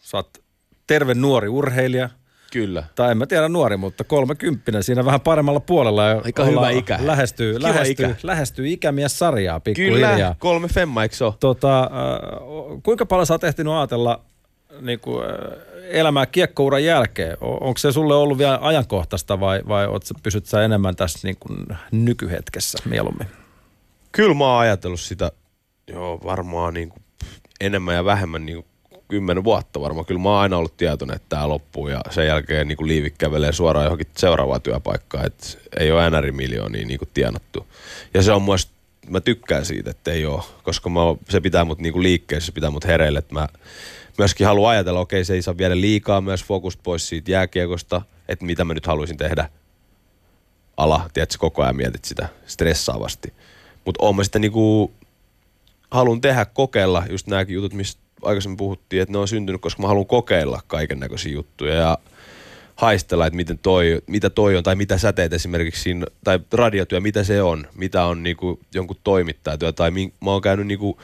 [0.00, 0.38] Sä oot
[0.86, 2.08] terve nuori urheilija.
[2.52, 2.84] Kyllä.
[2.94, 6.04] Tai en mä tiedä nuori, mutta kolmekymppinen siinä vähän paremmalla puolella.
[6.08, 6.98] Ja Aika hyvä ollaan- ikä.
[7.02, 8.14] Lähestyy, Kiva lähestyy, ikä.
[8.22, 10.34] lähestyy ikämies-sarjaa Kyllä, pikkuhiljaa.
[10.38, 11.34] kolme femma, eikö se ole?
[11.40, 11.88] Tota, äh,
[12.82, 14.24] kuinka paljon sä oot ehtinyt ajatella
[14.80, 15.30] niin kuin, äh,
[15.88, 17.36] elämää kiekkouran jälkeen?
[17.40, 21.66] Onko se sulle ollut vielä ajankohtaista vai, vai sä, pysyt sä enemmän tässä niin kuin
[21.92, 23.26] nykyhetkessä mieluummin?
[24.12, 25.32] Kyllä mä oon ajatellut sitä
[25.86, 27.02] joo, varmaan niin kuin
[27.60, 28.66] enemmän ja vähemmän niin kuin
[29.08, 30.06] kymmenen vuotta varmaan.
[30.06, 33.14] Kyllä mä oon aina ollut tietoinen, että tämä loppuu ja sen jälkeen niin kuin liivik
[33.18, 35.26] kävelee suoraan johonkin seuraavaan työpaikkaan.
[35.26, 35.46] Että
[35.80, 37.66] ei ole NR miljoonia niin kuin tienattu.
[38.14, 38.72] Ja se on mielestä-
[39.08, 42.52] mä tykkään siitä, että ei ole, koska mä, se pitää mut niin kuin liikkeessä, se
[42.52, 43.18] pitää mut hereille.
[43.18, 43.48] Että mä
[44.18, 48.44] myöskin haluan ajatella, okei se ei saa viedä liikaa myös fokus pois siitä jääkiekosta, että
[48.44, 49.48] mitä mä nyt haluaisin tehdä
[50.76, 53.32] ala, tiedätkö, koko ajan mietit sitä stressaavasti.
[53.84, 54.92] Mutta oon mä sitten niinku,
[55.90, 59.88] haluan tehdä, kokeilla just nämäkin jutut, mistä aikaisemmin puhuttiin, että ne on syntynyt, koska mä
[59.88, 61.98] haluan kokeilla kaiken näköisiä juttuja ja
[62.80, 67.00] haistella, että miten toi, mitä toi on, tai mitä sä teet esimerkiksi siinä, tai radiotyö,
[67.00, 70.98] mitä se on, mitä on niinku jonkun toimittajatyö, tai min, mä oon käynyt niinku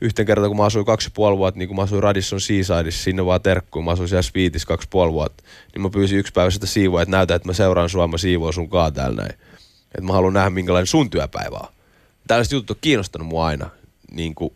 [0.00, 3.02] yhten kertaa, kun mä asuin kaksi ja puoli vuotta, niin kun mä asuin Radisson Seasideissa,
[3.02, 5.44] sinne vaan terkkuun, mä asuin siellä Sweetissä kaksi puoli vuotta,
[5.74, 8.52] niin mä pyysin yksi päivä sitä siivoa, että näytä, että mä seuraan sua, mä siivoon
[8.52, 9.34] sun kaa täällä näin.
[9.84, 11.68] Että mä haluan nähdä, minkälainen sun työpäivä on.
[12.28, 13.70] Tällaiset jutut on kiinnostanut mua aina.
[14.10, 14.52] Niin kuin,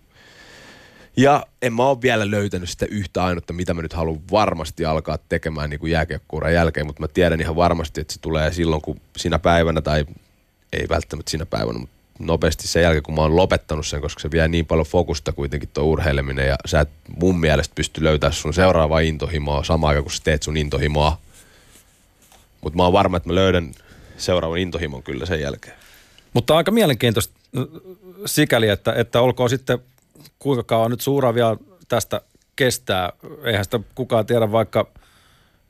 [1.17, 5.19] ja en mä ole vielä löytänyt sitä yhtä ainutta, mitä mä nyt haluan varmasti alkaa
[5.29, 9.01] tekemään niin kuin jääkiekkuuran jälkeen, mutta mä tiedän ihan varmasti, että se tulee silloin, kun
[9.17, 10.07] sinä päivänä, tai
[10.73, 14.31] ei välttämättä sinä päivänä, mutta nopeasti sen jälkeen, kun mä oon lopettanut sen, koska se
[14.31, 16.89] vie niin paljon fokusta kuitenkin tuo urheileminen, ja sä et
[17.21, 21.19] mun mielestä pysty löytämään sun seuraavaa intohimoa samaan aikaan, kun sä teet sun intohimoa.
[22.61, 23.73] Mutta mä oon varma, että mä löydän
[24.17, 25.77] seuraavan intohimon kyllä sen jälkeen.
[26.33, 27.35] Mutta aika mielenkiintoista
[28.27, 29.79] sikäli, että, että olkoon sitten
[30.47, 31.57] kuinka kauan nyt suura vielä
[31.88, 32.20] tästä
[32.57, 33.12] kestää.
[33.44, 34.86] Eihän sitä kukaan tiedä vaikka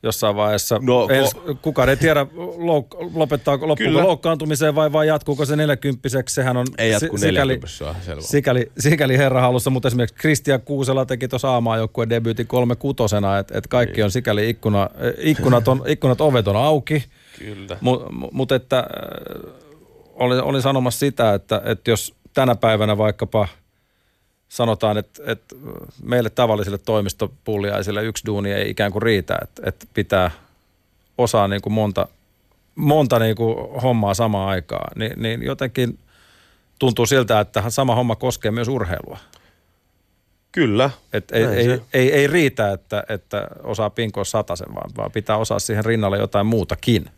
[0.03, 0.79] jossain vaiheessa.
[0.83, 1.31] No, ens,
[1.63, 4.03] kukaan ei tiedä, louk- lopettaako, loppuuko Kyllä.
[4.03, 6.35] loukkaantumiseen vai, vai jatkuuko se neljäkymppiseksi.
[6.35, 7.67] Sehän on Ei jatku si- 40,
[8.01, 8.21] selvä.
[8.21, 13.59] sikäli, sikäli herra halussa, mutta esimerkiksi Kristian Kuusela teki tuossa aamaajoukkueen debyytin kolme kutosena, että
[13.59, 17.05] et kaikki on sikäli ikkuna, ikkunat, on, ikkunat ovet on auki.
[17.39, 17.77] Kyllä.
[17.81, 18.87] Mutta mut että
[20.15, 23.49] olin, olin sanomassa sitä, että, että jos tänä päivänä vaikkapa
[24.49, 25.57] sanotaan, että, että
[26.03, 30.31] meille tavallisille toimistopulliaisille yksi duuni ei ikään kuin riitä, että, että pitää
[31.19, 32.09] osaa niin kuin monta,
[32.75, 35.99] monta niin kuin hommaa samaan aikaan, niin, niin jotenkin
[36.79, 39.19] tuntuu siltä, että sama homma koskee myös urheilua.
[40.53, 40.91] Kyllä.
[41.13, 45.59] Et ei, ei, ei, ei, riitä, että, että osaa pinkoa sataisen, vaan, vaan pitää osaa
[45.59, 47.11] siihen rinnalle jotain muutakin.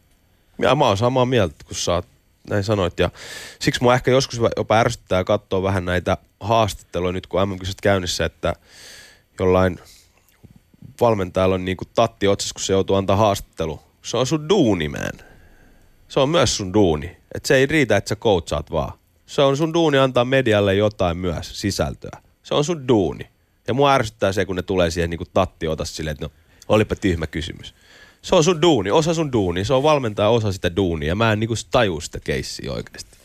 [0.59, 2.07] Ja mä oon samaa mieltä, kun sä oot
[2.51, 2.99] näin sanoit.
[2.99, 3.11] Ja
[3.61, 8.55] siksi mua ehkä joskus jopa ärsyttää katsoa vähän näitä haastatteluja nyt, kun mm käynnissä, että
[9.41, 9.79] jollain
[11.01, 13.81] valmentajalla on niin kuin tatti otsassa, kun se joutuu antaa haastattelu.
[14.03, 15.29] Se on sun duuni, man.
[16.09, 17.17] Se on myös sun duuni.
[17.35, 18.93] Et se ei riitä, että sä coachaat vaan.
[19.27, 22.19] Se on sun duuni antaa medialle jotain myös, sisältöä.
[22.43, 23.31] Se on sun duuni.
[23.67, 26.31] Ja mua ärsyttää se, kun ne tulee siihen niin kuin tatti otas silleen, että no,
[26.69, 27.75] olipa tyhmä kysymys.
[28.23, 29.65] Se on sun duuni, osa sun duuni.
[29.65, 31.15] Se on valmentaja osa sitä duunia.
[31.15, 33.19] Mä en niinku taju sitä keissiä oikeasti.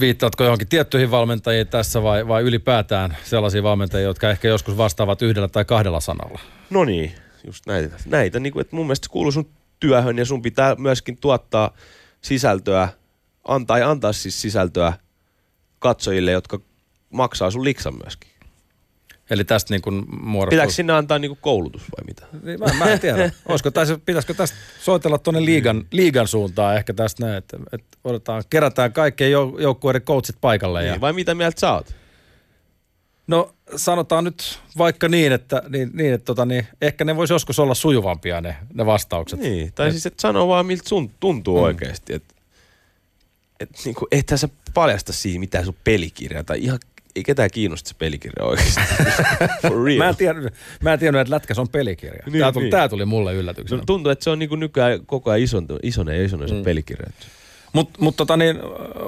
[0.00, 5.48] Viittaatko johonkin tiettyihin valmentajiin tässä vai, vai ylipäätään sellaisia valmentajia, jotka ehkä joskus vastaavat yhdellä
[5.48, 6.40] tai kahdella sanalla?
[6.70, 7.12] No niin,
[7.46, 7.96] just näitä.
[8.06, 11.74] näitä niin kuin, että mun mielestä se kuuluu sun työhön ja sun pitää myöskin tuottaa
[12.22, 12.88] sisältöä,
[13.44, 14.92] antaa ja antaa siis sisältöä
[15.78, 16.60] katsojille, jotka
[17.10, 18.29] maksaa sun liksan myöskin.
[19.30, 20.50] Eli tästä niin kuin muodostuu...
[20.50, 22.26] Pitääkö sinne antaa niin kuin koulutus vai mitä?
[22.42, 23.32] Niin, mä, mä en tiedä.
[23.48, 28.42] Olisiko, tai pitäisikö tästä soitella tuonne liigan, liigan suuntaan ehkä tästä näin, että, että odotetaan,
[28.50, 30.80] kerätään kaikkien joukkueiden coachit paikalle.
[30.80, 31.00] Niin, ja...
[31.00, 31.94] Vai mitä mieltä sä oot?
[33.26, 37.58] No sanotaan nyt vaikka niin, että, niin, niin, että tota, niin, ehkä ne voisi joskus
[37.58, 39.40] olla sujuvampia ne, ne vastaukset.
[39.40, 41.62] Niin, tai et, siis että sanoo vaan miltä sun tuntuu mm.
[41.62, 42.12] oikeasti.
[42.12, 42.34] Että
[43.60, 46.78] et, niin kuin, ethän sä paljasta siihen mitään sun pelikirjaa tai ihan
[47.16, 48.80] ei ketään kiinnosta se pelikirja oikeasti.
[49.62, 49.98] For real.
[49.98, 52.22] mä, en tiennyt, mä en tiennyt, että Lätkäs on pelikirja.
[52.26, 52.70] Niin, tämä, tuli, niin.
[52.70, 53.78] tämä tuli mulle yllätyksenä.
[53.78, 56.54] No, tuntuu, että se on niin kuin nykyään koko ajan ison, isone ja isone se
[56.54, 56.62] mm.
[56.62, 57.10] pelikirja.
[57.72, 58.56] Mutta mut, tota niin,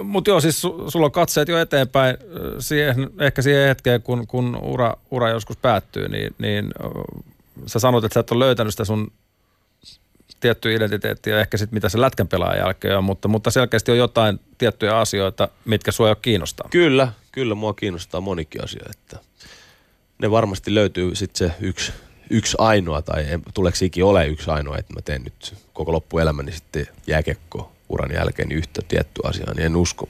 [0.02, 2.16] mut joo, siis su, sulla on katseet jo eteenpäin
[2.58, 6.70] siihen, ehkä siihen hetkeen, kun, kun ura, ura joskus päättyy, niin, niin
[7.66, 9.12] sä sanot, että sä et ole löytänyt sitä sun
[10.42, 14.40] tiettyä identiteettiä, ehkä sitten mitä se lätkän pelaajan jälkeen on, mutta, mutta selkeästi on jotain
[14.58, 16.68] tiettyjä asioita, mitkä sua jo kiinnostaa.
[16.70, 19.18] Kyllä, kyllä mua kiinnostaa monikin asia, että
[20.18, 21.92] ne varmasti löytyy sitten se yksi,
[22.30, 26.52] yksi ainoa, tai en, tuleeko ikinä ole yksi ainoa, että mä teen nyt koko loppuelämäni
[26.52, 30.08] sitten jääkekko uran jälkeen niin yhtä tiettyä asiaa, niin en usko.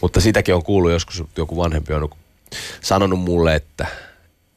[0.00, 2.10] Mutta sitäkin on kuullut joskus, joku vanhempi on
[2.80, 3.86] sanonut mulle, että,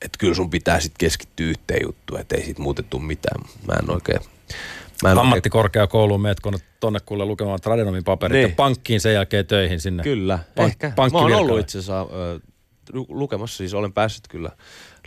[0.02, 3.42] että kyllä sun pitää sitten keskittyä yhteen juttuun, että ei siitä muutettu mitään.
[3.68, 4.22] Mä en oikein
[5.04, 6.38] Mä en Ammattikorkeakouluun meet
[6.80, 8.50] tonne kuule lukemaan tradenomin paperit niin.
[8.50, 10.04] ja pankkiin sen jälkeen töihin sinne.
[10.04, 10.94] Kyllä, Pank- ehkä.
[11.12, 12.08] Mä oon ollut itse asiassa äh,
[13.10, 14.50] lukemassa, siis olen päässyt kyllä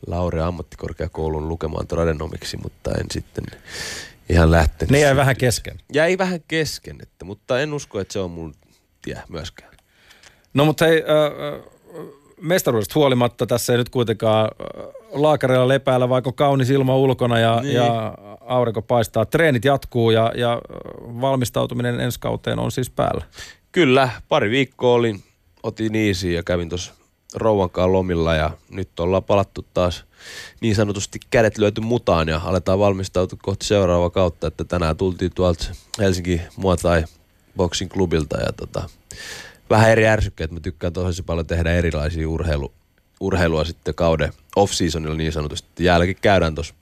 [0.07, 3.45] Laurea ammattikorkeakouluun lukemaan tradenomiksi, mutta en sitten
[4.29, 4.91] ihan lähtenyt.
[4.91, 5.81] Ne jäi vähän kesken.
[5.93, 8.55] Jäi vähän kesken, että, mutta en usko, että se on mun
[9.03, 9.75] tie myöskään.
[10.55, 11.71] No mutta hei, äh,
[12.41, 14.51] mestaruudesta huolimatta tässä ei nyt kuitenkaan
[15.13, 17.75] laakarilla lepäällä, vaikka kaunis ilma ulkona ja, niin.
[17.75, 19.27] ja aurinko paistaa.
[19.27, 20.61] Treenit jatkuu ja, ja
[21.21, 23.25] valmistautuminen ensi kauteen on siis päällä.
[23.73, 25.23] Kyllä, pari viikkoa olin,
[25.63, 26.93] otin easy ja kävin tuossa
[27.35, 30.05] rouvankaan lomilla ja nyt ollaan palattu taas
[30.61, 35.65] niin sanotusti kädet lyöty mutaan ja aletaan valmistautua kohti seuraavaa kautta, että tänään tultiin tuolta
[35.99, 37.05] Helsinki Muotai
[37.57, 38.89] Boxing Clubilta ja tota,
[39.71, 40.51] vähän eri ärsykkeet.
[40.51, 42.73] Mä tykkään tosi paljon tehdä erilaisia urheilu,
[43.21, 45.85] urheilua sitten kauden off-seasonilla niin sanotusti.
[45.85, 46.75] Jäälläkin käydään tuossa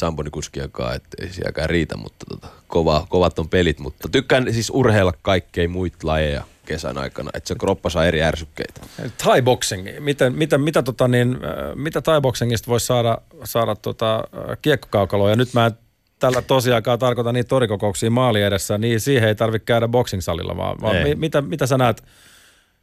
[0.00, 3.78] Zambonikuskien kanssa, että ei sielläkään riitä, mutta tota, kova, kovat on pelit.
[3.78, 8.80] Mutta tykkään siis urheilla kaikkein muita lajeja kesän aikana, että se kroppa saa eri ärsykkeitä.
[9.22, 14.16] Thai boxing, miten, mitä, mitä, tota niin, äh, mitä thai boxingista voisi saada, saada tota,
[14.16, 15.30] äh, kiekkokaukaloa?
[15.30, 15.72] Ja nyt mä en
[16.18, 20.96] tällä tosiaankaan tarkoita niitä torikokouksia maali edessä, niin siihen ei tarvitse käydä boxing-salilla, vaan, vaan
[20.96, 22.02] mi, mitä, mitä sä näet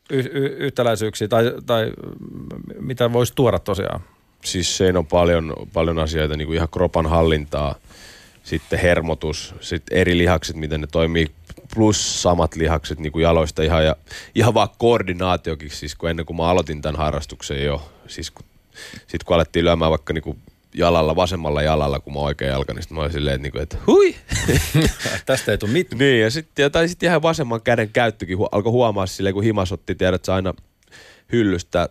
[0.10, 0.20] y,
[0.58, 1.92] yhtäläisyyksiä tai, tai
[2.80, 4.02] mitä voisi tuoda tosiaan?
[4.46, 7.76] Siis se on paljon, paljon asioita, niin kuin ihan kropan hallintaa,
[8.44, 11.28] sitten hermotus, sitten eri lihakset, miten ne toimii,
[11.76, 13.96] plus samat lihakset niin kuin jaloista ihan, ja,
[14.36, 18.46] ihan vaan koordinaatiokin, siis kun ennen kuin mä aloitin tämän harrastuksen jo, siis kun,
[19.08, 20.38] sit kun alettiin lyömään vaikka niin kuin
[20.76, 24.16] jalalla, vasemmalla jalalla, kun mä oikein jalka, niin mä olin silleen, että, niinku, että hui!
[25.26, 26.00] Tästä ei tule mitään.
[26.00, 29.72] niin, ja sitten tai sit ihan vasemman käden käyttökin hu- alkoi huomaa silleen, kun himas
[29.72, 30.54] otti, tiedät sä aina
[31.32, 31.90] hyllystä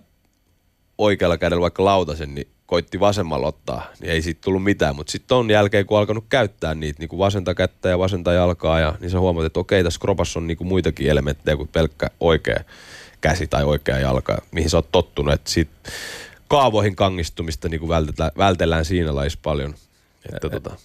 [0.99, 4.97] oikealla kädellä vaikka lautasen, niin koitti vasemmalla ottaa, niin ei siitä tullut mitään.
[4.97, 8.81] Mutta sitten on jälkeen, kun alkanut käyttää niitä niin kuin vasenta kättä ja vasenta jalkaa,
[8.81, 12.07] ja, niin sä huomaat, että okei, tässä kropassa on niin kuin muitakin elementtejä kuin pelkkä
[12.21, 12.65] oikea
[13.21, 15.35] käsi tai oikea jalka, mihin sä oot tottunut.
[15.35, 15.69] Että sit
[16.49, 19.75] kaavoihin kangistumista niin kuin vältellään, vältellään siinä lajissa paljon.
[20.35, 20.77] Että, e, tota.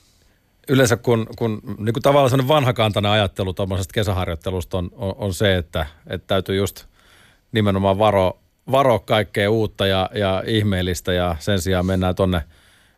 [0.70, 5.58] Yleensä kun, kun niin kuin tavallaan sellainen vanhakantainen ajattelu tuommoisesta kesäharjoittelusta on, on, on se,
[5.58, 6.86] että, että täytyy just
[7.52, 8.40] nimenomaan varo,
[8.72, 12.44] varo kaikkea uutta ja, ja ihmeellistä ja sen sijaan mennään tonne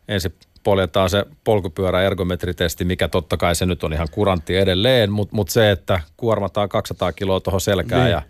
[0.08, 5.36] ensin poljetaan se polkupyörä ergometritesti, mikä totta kai se nyt on ihan kurantti edelleen, mutta
[5.36, 8.12] mut se, että kuormataan 200 kiloa tuohon selkään niin.
[8.12, 8.22] ja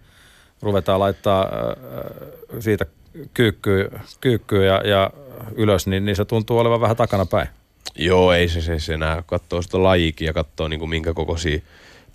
[0.62, 2.86] ruvetaan laittaa äh, siitä
[3.34, 3.88] kyykkyä,
[4.20, 5.10] kyykkyä ja, ja
[5.54, 7.48] ylös, niin, niin se tuntuu olevan vähän takana päin.
[7.94, 11.60] Joo, ei se, se, se enää katsoo sitä lajikin ja katsoo niin kuin minkä kokoisia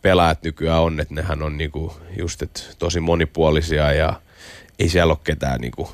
[0.01, 4.13] pelaajat nykyään on, että nehän on niin kuin just et tosi monipuolisia ja
[4.79, 5.87] ei siellä ole ketään niin kuin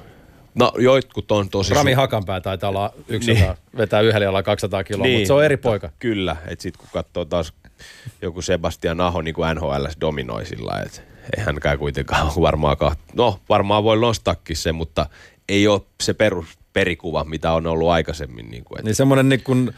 [0.56, 1.74] No joitkut on tosi...
[1.74, 3.42] Rami Hakanpää taitaa olla yksi, niin.
[3.42, 5.90] joka vetää yhdellä jalalla 200 kiloa, niin, mutta se on eri poika.
[6.00, 7.54] Kyllä, että sitten kun katsoo taas
[8.22, 11.02] joku Sebastian Aho niin kuin NHL dominoi sillä että
[11.38, 13.00] ei hänkään kuitenkaan varmaan kaht...
[13.14, 15.10] No, varmaan voi nostaakin se, mutta
[15.50, 18.52] ei ole se perus, perikuva, mitä on ollut aikaisemmin.
[18.52, 18.88] Niin, kuin, että...
[18.88, 19.74] niin semmoinen niin kuin,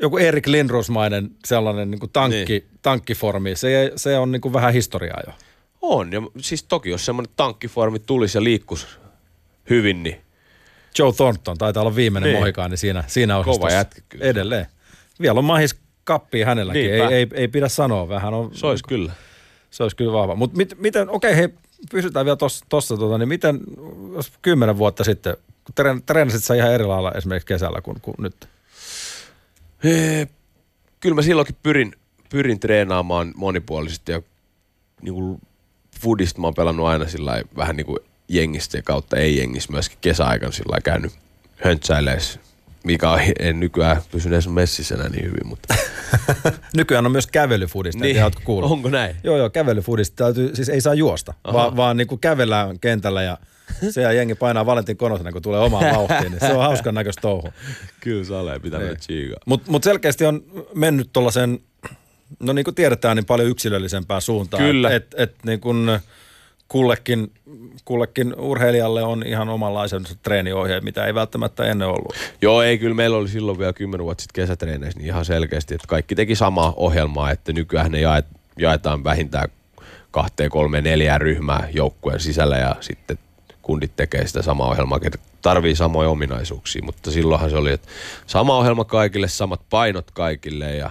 [0.00, 2.68] joku Erik Lindrosmainen sellainen niin kuin tankki, niin.
[2.82, 5.32] tankkiformi, se, se on niin kuin vähän historiaa jo.
[5.82, 8.86] On, ja siis toki jos semmoinen tankkiformi tulisi ja liikkuisi
[9.70, 10.20] hyvin, niin...
[10.98, 12.40] Joe Thornton taitaa olla viimeinen niin.
[12.40, 13.60] mohikaani siinä, siinä osastossa.
[13.60, 14.24] Kova jätkä kyllä.
[14.24, 14.66] Edelleen.
[15.20, 18.08] Vielä on mahis kappi hänelläkin, ei, ei, ei, pidä sanoa.
[18.08, 19.12] Vähän on, se olisi kyllä.
[19.70, 20.34] Se olisi kyllä vahva.
[20.34, 21.48] Mutta mit, miten, okei okay, hei,
[21.90, 22.36] pysytään vielä
[22.68, 23.60] tuossa, tota, niin miten,
[24.14, 28.48] jos kymmenen vuotta sitten, kun treenasit sä ihan eri lailla esimerkiksi kesällä kuin, kuin nyt?
[29.84, 30.28] He,
[31.00, 31.92] kyllä mä silloinkin pyrin,
[32.30, 34.22] pyrin treenaamaan monipuolisesti ja
[35.02, 35.40] niin kuin
[36.00, 37.98] foodista mä oon pelannut aina sillä vähän niin kuin
[38.28, 41.12] jengistä kautta ei jengissä myöskin kesäaikana sillä käynyt
[41.56, 42.40] höntsäileessä
[42.84, 43.08] mikä
[43.38, 45.74] en nykyään pysy edes messissä enää niin hyvin, mutta...
[46.76, 48.16] nykyään on myös kävelyfudista, niin.
[48.16, 48.70] tiedä, kuullut.
[48.70, 49.16] Onko näin?
[49.24, 51.58] Joo, joo, kävelyfudista täytyy, siis ei saa juosta, Aha.
[51.58, 53.38] vaan, vaan niin kuin kävellään kentällä ja
[53.90, 57.20] se ja jengi painaa Valentin Konosena, kun tulee omaan vauhtiin, niin se on hauskan näköistä
[57.20, 57.48] touhu.
[58.00, 59.40] Kyllä salee, pitää chiikaa.
[59.46, 61.58] Mutta mut selkeästi on mennyt tuollaisen,
[62.40, 64.62] no niin kuin tiedetään, niin paljon yksilöllisempään suuntaan.
[64.62, 64.94] Kyllä.
[64.94, 66.00] Et, et niin kuin,
[66.74, 67.32] kullekin,
[67.84, 72.14] kullekin urheilijalle on ihan omanlaisen treeniohjeet, mitä ei välttämättä ennen ollut.
[72.42, 75.88] Joo, ei kyllä meillä oli silloin vielä kymmenen vuotta sitten kesätreeneissä niin ihan selkeästi, että
[75.88, 78.26] kaikki teki samaa ohjelmaa, että nykyään ne jaet,
[78.58, 79.48] jaetaan vähintään
[80.10, 83.18] kahteen, kolmeen, neljään ryhmää joukkueen sisällä ja sitten
[83.62, 85.00] kundit tekee sitä samaa ohjelmaa,
[85.42, 87.88] tarvii samoja ominaisuuksia, mutta silloinhan se oli, että
[88.26, 90.90] sama ohjelma kaikille, samat painot kaikille ja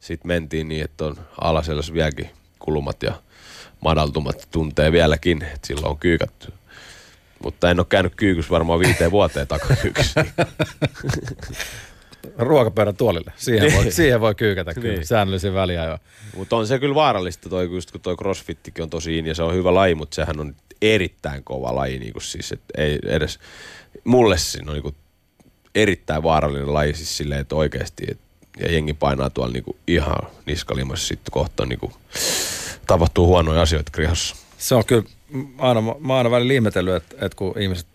[0.00, 3.23] sitten mentiin niin, että on alasellässä vieläkin kulumat ja
[3.84, 6.46] madaltumat tuntee vieläkin, että silloin on kyykattu.
[7.44, 10.24] Mutta en ole käynyt kyykyssä varmaan viiteen vuoteen takakyykyssä.
[12.38, 13.32] Ruokapöydän tuolille.
[13.36, 13.92] Siihen voi, niin.
[13.92, 15.06] siihen voi kyykätä kyllä niin.
[15.06, 15.98] säännöllisen väliä jo.
[16.36, 19.42] Mutta on se kyllä vaarallista toi, just kun toi crossfittikin on tosi in ja se
[19.42, 21.98] on hyvä laji, mutta sehän on erittäin kova laji.
[21.98, 23.38] Niin kuin siis, et ei edes,
[24.04, 24.94] mulle siinä on niin kuin
[25.74, 28.18] erittäin vaarallinen laji siis silleen, että oikeasti, et,
[28.60, 31.92] ja jengi painaa tuolla niin kuin ihan niskalimassa sitten kohta niin kuin,
[32.86, 34.36] tapahtuu huonoja asioita krihossa.
[34.58, 35.04] Se on kyllä,
[35.58, 37.86] aina, mä aina välillä ihmetellyt, että, että kun ihmiset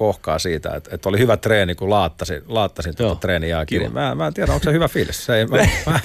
[0.00, 4.26] kohkaa siitä, että, että oli hyvä treeni, kun laattasin, laattasin tuota treeniä Niin mä, mä
[4.26, 5.26] en tiedä, onko se hyvä fiilis.
[5.26, 6.00] Se ei, mä, mä,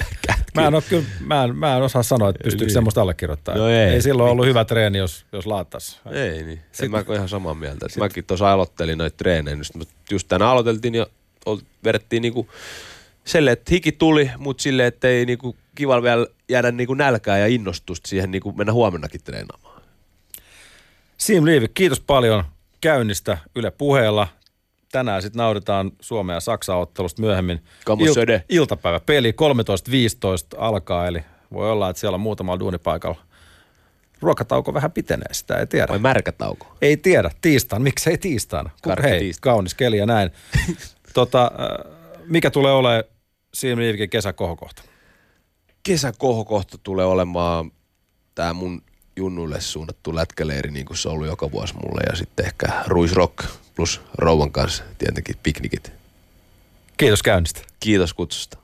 [0.54, 2.72] mä, en ole, kyllä, mä, en, mä en osaa sanoa, että pystyykö niin.
[2.72, 3.54] semmoista allekirjoittaa.
[3.54, 6.00] No ei, ei silloin ollut hyvä treeni, jos, jos laattas.
[6.12, 6.60] Ei niin.
[6.72, 7.88] Sitten mä ihan samaa mieltä.
[7.88, 9.56] Sit, mäkin tuossa aloittelin noita treenejä.
[10.10, 11.06] Just tänään aloiteltiin ja
[11.84, 12.48] vedettiin niinku
[13.24, 17.46] sille, että hiki tuli, mutta sille, että ei niinku kiva vielä jäädä niinku nälkää ja
[17.46, 19.82] innostusta siihen niinku mennä huomennakin treenaamaan.
[21.18, 22.44] Sim Liivi, kiitos paljon
[22.80, 24.28] käynnistä Yle puheella.
[24.92, 27.62] Tänään sitten nauditaan Suomen ja Saksan ottelusta myöhemmin.
[27.90, 33.20] Il- iltapäivä peli 13.15 alkaa, eli voi olla, että siellä on muutama duunipaikalla.
[34.20, 35.88] Ruokatauko vähän pitenee, sitä ei tiedä.
[35.88, 36.76] Vai märkätauko?
[36.82, 37.30] Ei tiedä.
[37.40, 38.70] Tiistaan, miksei tiistaina?
[39.02, 39.40] Hei, tiistaan.
[39.54, 40.30] kaunis keli ja näin.
[41.14, 41.92] tota, äh,
[42.26, 43.04] mikä tulee olemaan
[43.54, 44.82] Sim Liivikin kesäkohokohta?
[45.86, 47.72] Kesäkohokohta tulee olemaan
[48.34, 48.82] tämä mun
[49.16, 52.00] junnuille suunnattu lätkäleiri, niin kuin se on ollut joka vuosi mulle.
[52.10, 53.44] Ja sitten ehkä Ruisrock
[53.76, 55.92] plus Rouvan kanssa tietenkin piknikit.
[56.96, 57.60] Kiitos käynnistä.
[57.80, 58.58] Kiitos kutsusta.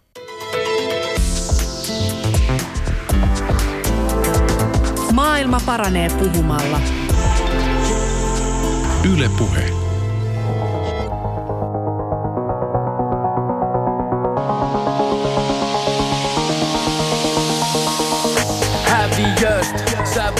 [5.13, 6.81] Maailma paranee puhumalla.
[9.13, 9.82] Yle Puhe.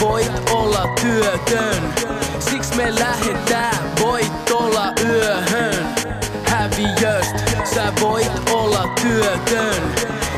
[0.01, 1.95] Voit olla työtön.
[2.39, 5.87] Siksi me lähdetään, voit olla yöhön.
[6.47, 7.37] Häviöst
[7.75, 9.83] Sä voit olla työtön.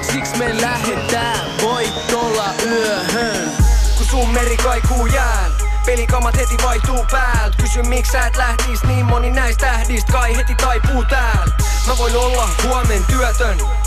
[0.03, 3.51] Siksi me lähdetään, voit olla yöhön.
[3.97, 5.51] Kun sun meri kaikuu jään
[5.87, 10.55] Pelikamat heti vaihtuu päältä Kysy miksi sä et lähtis niin moni näistä tähdistä Kai heti
[10.55, 11.55] taipuu täällä.
[11.87, 13.84] Mä voin olla huomen työtön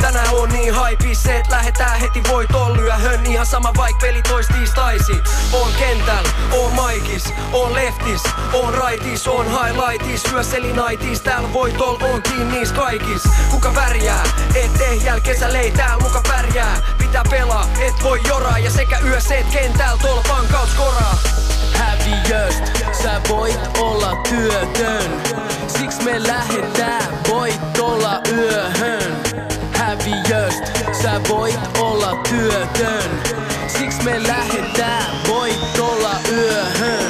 [0.00, 5.12] Tänään on niin haipis, et lähetään heti voiton lyöhön Ihan sama vaik peli toistiistaisi
[5.52, 8.22] On kentäl, on maikis, on leftis,
[8.52, 10.22] on raitis, on highlightis.
[10.22, 13.22] Syöselinaitis, täällä voitol on kiinnis kaikis.
[13.50, 14.24] Kuka värjää,
[14.54, 16.76] et ehjäl kesällä tääl muka pärjää.
[16.98, 18.58] Pitää pelaa, et voi joraa.
[18.58, 21.18] Ja sekä yössä et kentäl tolpan kaus koraa
[21.74, 22.64] häviöst
[23.02, 25.22] Sä voit olla työtön.
[25.68, 29.49] Siks me lähetään, voit olla yöhön
[30.00, 30.64] Häviöst
[31.02, 33.10] Sä voit olla työtön.
[33.66, 37.09] Siks me lähetään, voit olla yöhön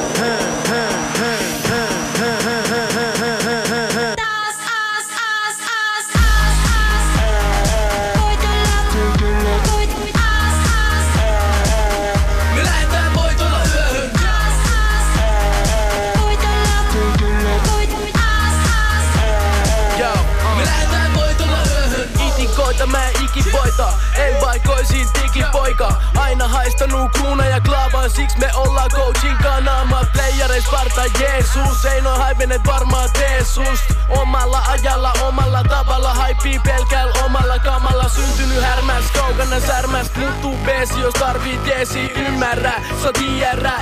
[26.61, 31.85] haistanut kruuna ja klaavaa Siksi me ollaan coachin kanaama Playereis Sparta Jeesus.
[31.85, 36.15] Ei noin haivenet varmaan tee sust Omalla ajalla, omalla tavalla.
[36.15, 38.09] Haipii pelkällä omalla kamalla.
[38.09, 40.11] Syntynyt härmäs, kaukana särmäs.
[40.17, 42.13] Muuttuu peesi, jos tarvii teesi.
[42.15, 43.73] Ymmärrä, sä tiedä.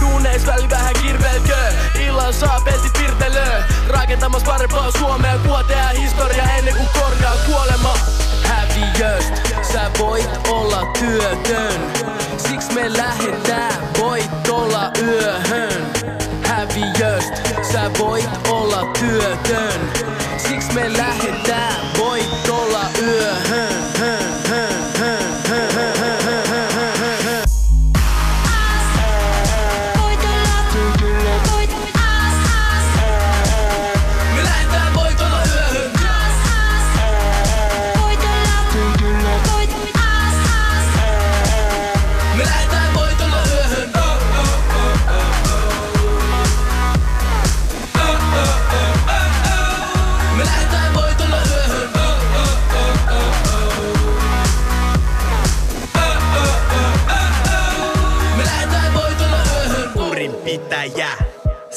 [0.00, 1.56] Duuneis väli vähän kirvelkö.
[2.00, 5.38] Illan saa peltit virtelö Rakentamassa parempaa Suomea.
[5.68, 7.94] Tehdä historia ennen kuin korjaa kuolema
[8.50, 9.34] Häviöst
[9.72, 11.80] Sä voit olla työtön.
[12.36, 15.86] Siks me lähetään Voit olla yöhön.
[16.44, 17.34] Häviöst
[17.72, 19.80] Sä voit olla työtön.
[20.36, 23.49] Siks me lähetään Voit olla yöhön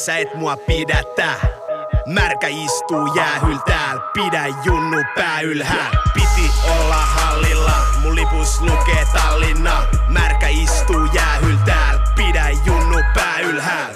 [0.06, 1.36] Sä et mua pidätä.
[2.06, 5.92] Märkä istuu jäähyl tääl, pidä junnu pää ylhääl.
[6.14, 9.88] Piti olla hallilla, mun lipus lukee Tallinna.
[10.10, 13.94] Märkä istuu jäähyl tääl, pidä junnu pää ylhääl.